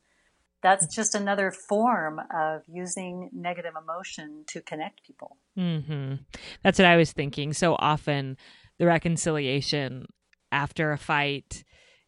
That's 0.63 0.93
just 0.95 1.13
another 1.13 1.51
form 1.51 2.19
of 2.35 2.61
using 2.67 3.29
negative 3.33 3.73
emotion 3.79 4.45
to 4.47 4.61
connect 4.61 5.05
people. 5.05 5.37
Mm-hmm. 5.57 6.15
That's 6.63 6.79
what 6.79 6.87
I 6.87 6.95
was 6.95 7.11
thinking. 7.11 7.53
So 7.53 7.75
often, 7.77 8.37
the 8.79 8.87
reconciliation 8.87 10.07
after 10.51 10.91
a 10.91 10.97
fight 10.97 11.63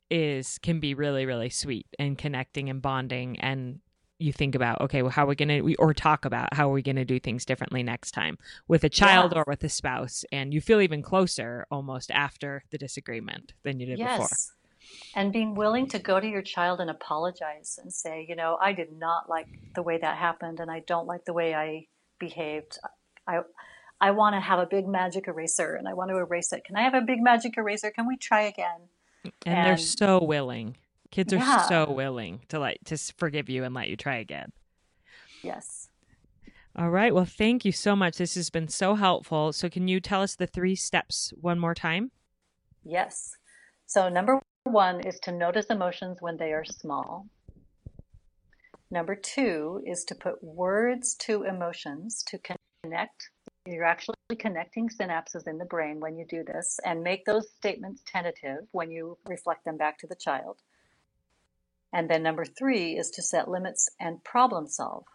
is 0.10 0.58
can 0.60 0.80
be 0.80 0.94
really 0.94 1.26
really 1.26 1.50
sweet 1.50 1.86
and 2.00 2.18
connecting 2.18 2.70
and 2.70 2.82
bonding 2.82 3.38
and 3.42 3.80
you 4.20 4.34
think 4.34 4.56
about 4.56 4.82
okay 4.82 5.02
well 5.02 5.12
how 5.12 5.24
are 5.24 5.28
we 5.28 5.36
going 5.36 5.48
to 5.50 5.76
or 5.76 5.94
talk 5.94 6.26
about 6.26 6.54
how 6.54 6.70
are 6.70 6.74
we 6.74 6.82
going 6.82 6.96
to 6.96 7.06
do 7.06 7.20
things 7.20 7.46
differently 7.46 7.84
next 7.84 8.12
time 8.12 8.38
with 8.68 8.84
a 8.84 8.90
child 8.90 9.34
or 9.36 9.44
with 9.48 9.64
a 9.64 9.70
spouse 9.70 10.26
and 10.32 10.54
you 10.54 10.62
feel 10.62 10.82
even 10.82 11.02
closer 11.02 11.66
almost 11.70 12.10
after 12.12 12.64
the 12.72 12.78
disagreement 12.78 13.54
than 13.64 13.80
you 13.80 13.86
did 13.86 14.00
yes. 14.00 14.18
before 14.18 14.38
and 15.16 15.34
being 15.34 15.54
willing 15.54 15.88
to 15.88 16.00
go 16.00 16.20
to 16.20 16.28
your 16.28 16.42
child 16.42 16.80
and 16.80 16.90
apologize 16.90 17.78
and 17.82 17.94
say 17.94 18.26
you 18.28 18.36
know 18.36 18.58
i 18.62 18.74
did 18.74 18.92
not 18.98 19.30
like 19.30 19.48
the 19.76 19.84
way 19.84 19.98
that 19.98 20.18
happened 20.18 20.60
and 20.60 20.72
i 20.72 20.80
don't 20.88 21.08
like 21.08 21.26
the 21.26 21.34
way 21.34 21.54
i 21.54 21.86
behaved. 22.20 22.80
I 23.28 23.40
i 24.00 24.12
want 24.12 24.36
to 24.36 24.40
have 24.40 24.60
a 24.60 24.66
big 24.66 24.88
magic 24.88 25.28
eraser 25.28 25.76
and 25.76 25.88
i 25.88 25.94
want 25.94 26.10
to 26.10 26.18
erase 26.18 26.54
it. 26.54 26.64
Can 26.64 26.76
i 26.76 26.82
have 26.82 26.94
a 26.94 27.02
big 27.02 27.22
magic 27.22 27.58
eraser? 27.58 27.92
Can 27.92 28.08
we 28.08 28.18
try 28.18 28.44
again? 28.44 28.90
And, 29.24 29.34
and 29.46 29.66
they're 29.68 29.78
so 29.78 30.24
willing 30.24 30.78
Kids 31.12 31.34
are 31.34 31.38
yeah. 31.38 31.68
so 31.68 31.92
willing 31.92 32.42
to 32.50 32.60
like 32.60 32.80
to 32.86 32.98
forgive 33.18 33.50
you 33.50 33.64
and 33.64 33.74
let 33.74 33.90
you 33.90 33.96
try 33.96 34.18
again. 34.18 34.52
Yes. 35.44 35.90
All 36.76 36.90
right. 36.90 37.14
Well, 37.14 37.26
thank 37.26 37.66
you 37.66 37.72
so 37.72 37.96
much. 37.96 38.18
This 38.18 38.36
has 38.36 38.50
been 38.50 38.68
so 38.68 38.96
helpful. 38.96 39.52
So, 39.52 39.68
can 39.70 39.88
you 39.88 40.00
tell 40.00 40.22
us 40.22 40.36
the 40.36 40.46
three 40.46 40.76
steps 40.76 41.34
one 41.40 41.60
more 41.60 41.74
time? 41.74 42.12
Yes. 42.84 43.36
So, 43.88 44.10
number 44.10 44.40
one 44.64 45.00
is 45.02 45.20
to 45.22 45.32
notice 45.32 45.68
emotions 45.68 46.18
when 46.20 46.38
they 46.38 46.52
are 46.54 46.66
small. 46.66 47.28
Number 48.92 49.16
two 49.16 49.82
is 49.86 50.04
to 50.06 50.16
put 50.16 50.44
words 50.44 51.16
to 51.16 51.44
emotions 51.44 52.24
to 52.28 52.40
connect. 52.84 53.30
You're 53.66 53.84
actually 53.84 54.16
connecting 54.40 54.88
synapses 54.88 55.48
in 55.48 55.58
the 55.58 55.66
brain 55.66 56.00
when 56.00 56.16
you 56.16 56.26
do 56.26 56.44
this 56.44 56.80
and 56.86 57.02
make 57.02 57.26
those 57.26 57.50
statements 57.58 58.02
tentative 58.06 58.68
when 58.72 58.92
you 58.92 59.18
reflect 59.26 59.66
them 59.66 59.78
back 59.78 59.98
to 60.00 60.08
the 60.08 60.16
child. 60.16 60.58
And 61.98 62.08
then 62.08 62.22
number 62.22 62.46
three 62.46 62.96
is 62.96 63.10
to 63.10 63.24
set 63.24 63.50
limits 63.50 63.90
and 64.00 64.24
problem 64.24 64.68
solve. 64.68 65.06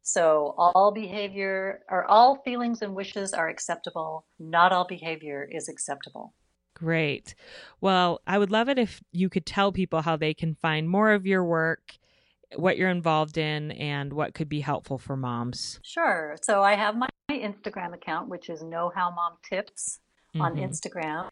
So 0.00 0.54
all 0.56 0.90
behavior 0.90 1.80
or 1.90 2.10
all 2.10 2.40
feelings 2.46 2.80
and 2.80 2.94
wishes 2.94 3.34
are 3.34 3.50
acceptable. 3.50 4.24
Not 4.38 4.72
all 4.72 4.86
behavior 4.86 5.46
is 5.52 5.68
acceptable. 5.68 6.32
Great. 6.72 7.34
Well, 7.82 8.22
I 8.26 8.38
would 8.38 8.50
love 8.50 8.70
it 8.70 8.78
if 8.78 9.02
you 9.12 9.28
could 9.28 9.44
tell 9.44 9.70
people 9.70 10.00
how 10.00 10.16
they 10.16 10.32
can 10.32 10.54
find 10.54 10.88
more 10.88 11.12
of 11.12 11.26
your 11.26 11.44
work, 11.44 11.92
what 12.56 12.78
you're 12.78 12.88
involved 12.88 13.36
in, 13.36 13.72
and 13.72 14.14
what 14.14 14.32
could 14.32 14.48
be 14.48 14.60
helpful 14.60 14.96
for 14.96 15.14
moms. 15.14 15.78
Sure. 15.82 16.38
So 16.40 16.62
I 16.62 16.74
have 16.74 16.96
my 16.96 17.08
Instagram 17.30 17.92
account, 17.92 18.30
which 18.30 18.48
is 18.48 18.62
Know 18.62 18.90
How 18.94 19.10
Mom 19.10 19.34
Tips 19.46 20.00
mm-hmm. 20.34 20.40
on 20.40 20.56
Instagram. 20.56 21.28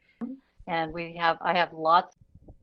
And 0.66 0.92
we 0.92 1.16
have 1.16 1.38
I 1.40 1.56
have 1.56 1.72
lots 1.72 2.14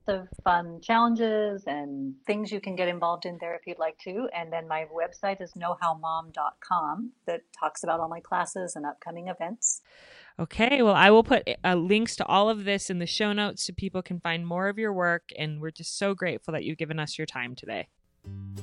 of 0.08 0.28
fun 0.43 0.80
challenges 0.82 1.63
and 1.67 2.15
things 2.26 2.52
you 2.52 2.60
can 2.60 2.76
get 2.76 2.88
involved 2.88 3.26
in 3.26 3.38
there 3.39 3.56
if 3.56 3.67
you'd 3.67 3.80
like 3.80 3.98
to. 4.00 4.28
And 4.36 4.52
then 4.52 4.67
my 4.67 4.86
website 4.86 5.41
is 5.41 5.54
knowhowmom.com 5.54 7.12
that 7.26 7.41
talks 7.58 7.84
about 7.84 8.00
all 8.00 8.10
my 8.10 8.20
classes 8.20 8.76
and 8.76 8.86
upcoming 8.86 9.28
events. 9.28 9.82
Okay, 10.39 10.84
well, 10.84 10.93
I 10.93 11.10
will 11.10 11.24
put 11.24 11.50
uh, 11.63 11.76
links 11.76 12.15
to 12.17 12.26
all 12.26 12.50
of 12.50 12.63
this 12.63 12.89
in 12.89 13.00
the 13.00 13.08
show 13.08 13.34
notes 13.34 13.65
so 13.65 13.74
people 13.76 14.04
can 14.04 14.20
find 14.20 14.46
more 14.46 14.67
of 14.67 14.78
your 14.78 14.93
work. 14.93 15.30
And 15.38 15.60
we're 15.60 15.72
just 15.72 15.98
so 15.98 16.13
grateful 16.13 16.52
that 16.52 16.63
you've 16.63 16.78
given 16.78 17.00
us 17.00 17.17
your 17.17 17.26
time 17.26 17.56
today. 17.56 17.88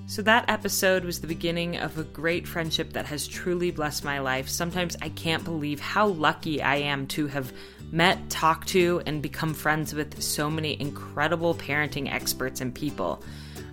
So, 0.07 0.21
that 0.23 0.45
episode 0.49 1.05
was 1.05 1.21
the 1.21 1.27
beginning 1.27 1.79
of 1.79 1.99
a 1.99 2.05
great 2.05 2.47
friendship 2.47 2.93
that 2.93 3.07
has 3.07 3.27
truly 3.27 3.71
blessed 3.71 4.05
my 4.05 4.19
life. 4.19 4.49
Sometimes 4.49 4.97
I 5.01 5.09
can't 5.09 5.45
believe 5.45 5.81
how 5.81 6.09
lucky 6.09 6.63
I 6.63 6.77
am 6.77 7.07
to 7.09 7.27
have 7.29 7.53
met, 7.91 8.29
talked 8.29 8.69
to, 8.69 9.03
and 9.07 9.23
become 9.23 9.55
friends 9.55 9.95
with 9.95 10.23
so 10.23 10.51
many 10.51 10.79
incredible 10.81 11.55
parenting 11.55 12.13
experts 12.13 12.61
and 12.61 12.75
people. 12.75 13.25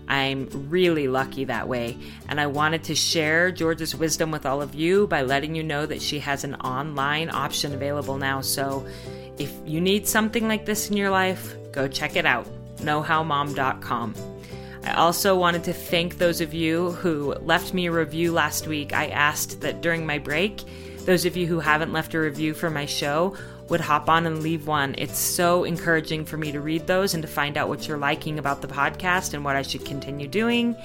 I'm 0.08 0.50
really 0.70 1.08
lucky 1.08 1.46
that 1.46 1.68
way, 1.68 1.98
and 2.28 2.40
I 2.40 2.48
wanted 2.48 2.86
to 2.86 2.96
share 2.96 3.52
George's 3.52 3.96
wisdom 3.96 4.32
with 4.32 4.46
all 4.46 4.62
of 4.62 4.74
you 4.74 5.08
by 5.08 5.22
letting 5.22 5.56
you 5.56 5.64
know 5.64 5.86
that 5.86 6.02
she 6.02 6.20
has 6.20 6.44
an 6.44 6.56
online 6.56 7.30
option 7.30 7.74
available 7.74 8.18
now. 8.18 8.42
So 8.42 8.86
if 9.38 9.54
you 9.66 9.82
need 9.82 10.08
something 10.08 10.48
like 10.48 10.66
this 10.66 10.90
in 10.90 10.98
your 10.98 11.10
life, 11.10 11.56
go 11.72 11.88
check 11.88 12.16
it 12.16 12.26
out 12.26 12.48
knowhowmom.com. 12.78 14.16
I 14.84 14.94
also 14.94 15.38
wanted 15.38 15.63
to 15.65 15.74
thank 15.74 16.17
those 16.17 16.41
of 16.41 16.54
you 16.54 16.91
who 16.91 17.34
left 17.36 17.74
me 17.74 17.86
a 17.86 17.91
review 17.91 18.32
last 18.32 18.67
week. 18.67 18.94
I 18.94 19.08
asked 19.08 19.62
that 19.62 19.82
during 19.82 20.06
my 20.06 20.17
break, 20.17 20.63
those 21.06 21.26
of 21.26 21.38
you 21.38 21.46
who 21.48 21.60
haven't 21.60 21.94
left 21.94 22.13
a 22.13 22.20
review 22.20 22.54
for 22.54 22.70
my 22.70 22.86
show 22.86 23.36
would 23.70 23.80
hop 23.80 24.10
on 24.10 24.26
and 24.26 24.41
leave 24.41 24.67
one. 24.67 24.96
It's 24.98 25.20
so 25.20 25.63
encouraging 25.63 26.26
for 26.26 26.36
me 26.36 26.52
to 26.52 26.60
read 26.60 26.88
those 26.88 27.13
and 27.13 27.22
to 27.22 27.28
find 27.28 27.58
out 27.58 27.70
what 27.70 27.88
you're 27.88 27.98
liking 27.98 28.38
about 28.38 28.62
the 28.62 28.67
podcast 28.67 29.34
and 29.34 29.46
what 29.46 29.56
I 29.56 29.62
should 29.62 29.86
continue 29.86 30.28
doing. 30.28 30.76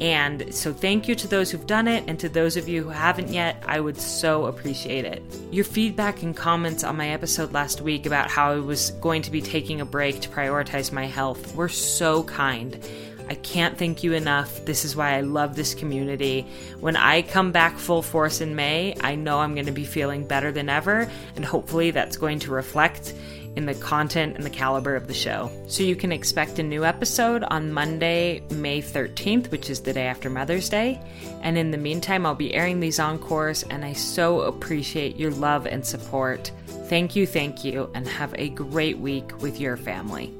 And 0.00 0.54
so, 0.54 0.72
thank 0.72 1.08
you 1.08 1.16
to 1.16 1.26
those 1.26 1.50
who've 1.50 1.66
done 1.66 1.88
it, 1.88 2.04
and 2.06 2.20
to 2.20 2.28
those 2.28 2.56
of 2.56 2.68
you 2.68 2.84
who 2.84 2.90
haven't 2.90 3.30
yet, 3.30 3.60
I 3.66 3.80
would 3.80 3.98
so 3.98 4.46
appreciate 4.46 5.04
it. 5.04 5.20
Your 5.50 5.64
feedback 5.64 6.22
and 6.22 6.36
comments 6.36 6.84
on 6.84 6.96
my 6.96 7.08
episode 7.08 7.52
last 7.52 7.80
week 7.80 8.06
about 8.06 8.30
how 8.30 8.52
I 8.52 8.60
was 8.60 8.92
going 8.92 9.22
to 9.22 9.32
be 9.32 9.42
taking 9.42 9.80
a 9.80 9.84
break 9.84 10.20
to 10.20 10.28
prioritize 10.28 10.92
my 10.92 11.06
health 11.06 11.56
were 11.56 11.68
so 11.68 12.22
kind. 12.22 12.80
I 13.28 13.34
can't 13.34 13.76
thank 13.78 14.02
you 14.02 14.14
enough. 14.14 14.64
This 14.64 14.84
is 14.84 14.96
why 14.96 15.14
I 15.14 15.20
love 15.20 15.54
this 15.54 15.74
community. 15.74 16.46
When 16.80 16.96
I 16.96 17.22
come 17.22 17.52
back 17.52 17.78
full 17.78 18.02
force 18.02 18.40
in 18.40 18.56
May, 18.56 18.96
I 19.00 19.14
know 19.14 19.40
I'm 19.40 19.54
going 19.54 19.66
to 19.66 19.72
be 19.72 19.84
feeling 19.84 20.26
better 20.26 20.50
than 20.50 20.68
ever, 20.68 21.10
and 21.36 21.44
hopefully 21.44 21.90
that's 21.90 22.16
going 22.16 22.38
to 22.40 22.50
reflect 22.50 23.14
in 23.56 23.66
the 23.66 23.74
content 23.74 24.36
and 24.36 24.44
the 24.44 24.50
caliber 24.50 24.94
of 24.94 25.08
the 25.08 25.14
show. 25.14 25.50
So 25.66 25.82
you 25.82 25.96
can 25.96 26.12
expect 26.12 26.58
a 26.58 26.62
new 26.62 26.84
episode 26.84 27.42
on 27.42 27.72
Monday, 27.72 28.40
May 28.50 28.80
13th, 28.80 29.50
which 29.50 29.68
is 29.68 29.80
the 29.80 29.92
day 29.92 30.06
after 30.06 30.30
Mother's 30.30 30.68
Day. 30.68 31.00
And 31.42 31.58
in 31.58 31.70
the 31.70 31.78
meantime, 31.78 32.24
I'll 32.24 32.34
be 32.34 32.54
airing 32.54 32.78
these 32.80 33.00
encores, 33.00 33.64
and 33.64 33.84
I 33.84 33.94
so 33.94 34.42
appreciate 34.42 35.16
your 35.16 35.32
love 35.32 35.66
and 35.66 35.84
support. 35.84 36.52
Thank 36.86 37.16
you, 37.16 37.26
thank 37.26 37.64
you, 37.64 37.90
and 37.94 38.06
have 38.06 38.32
a 38.38 38.50
great 38.50 38.98
week 38.98 39.42
with 39.42 39.60
your 39.60 39.76
family. 39.76 40.32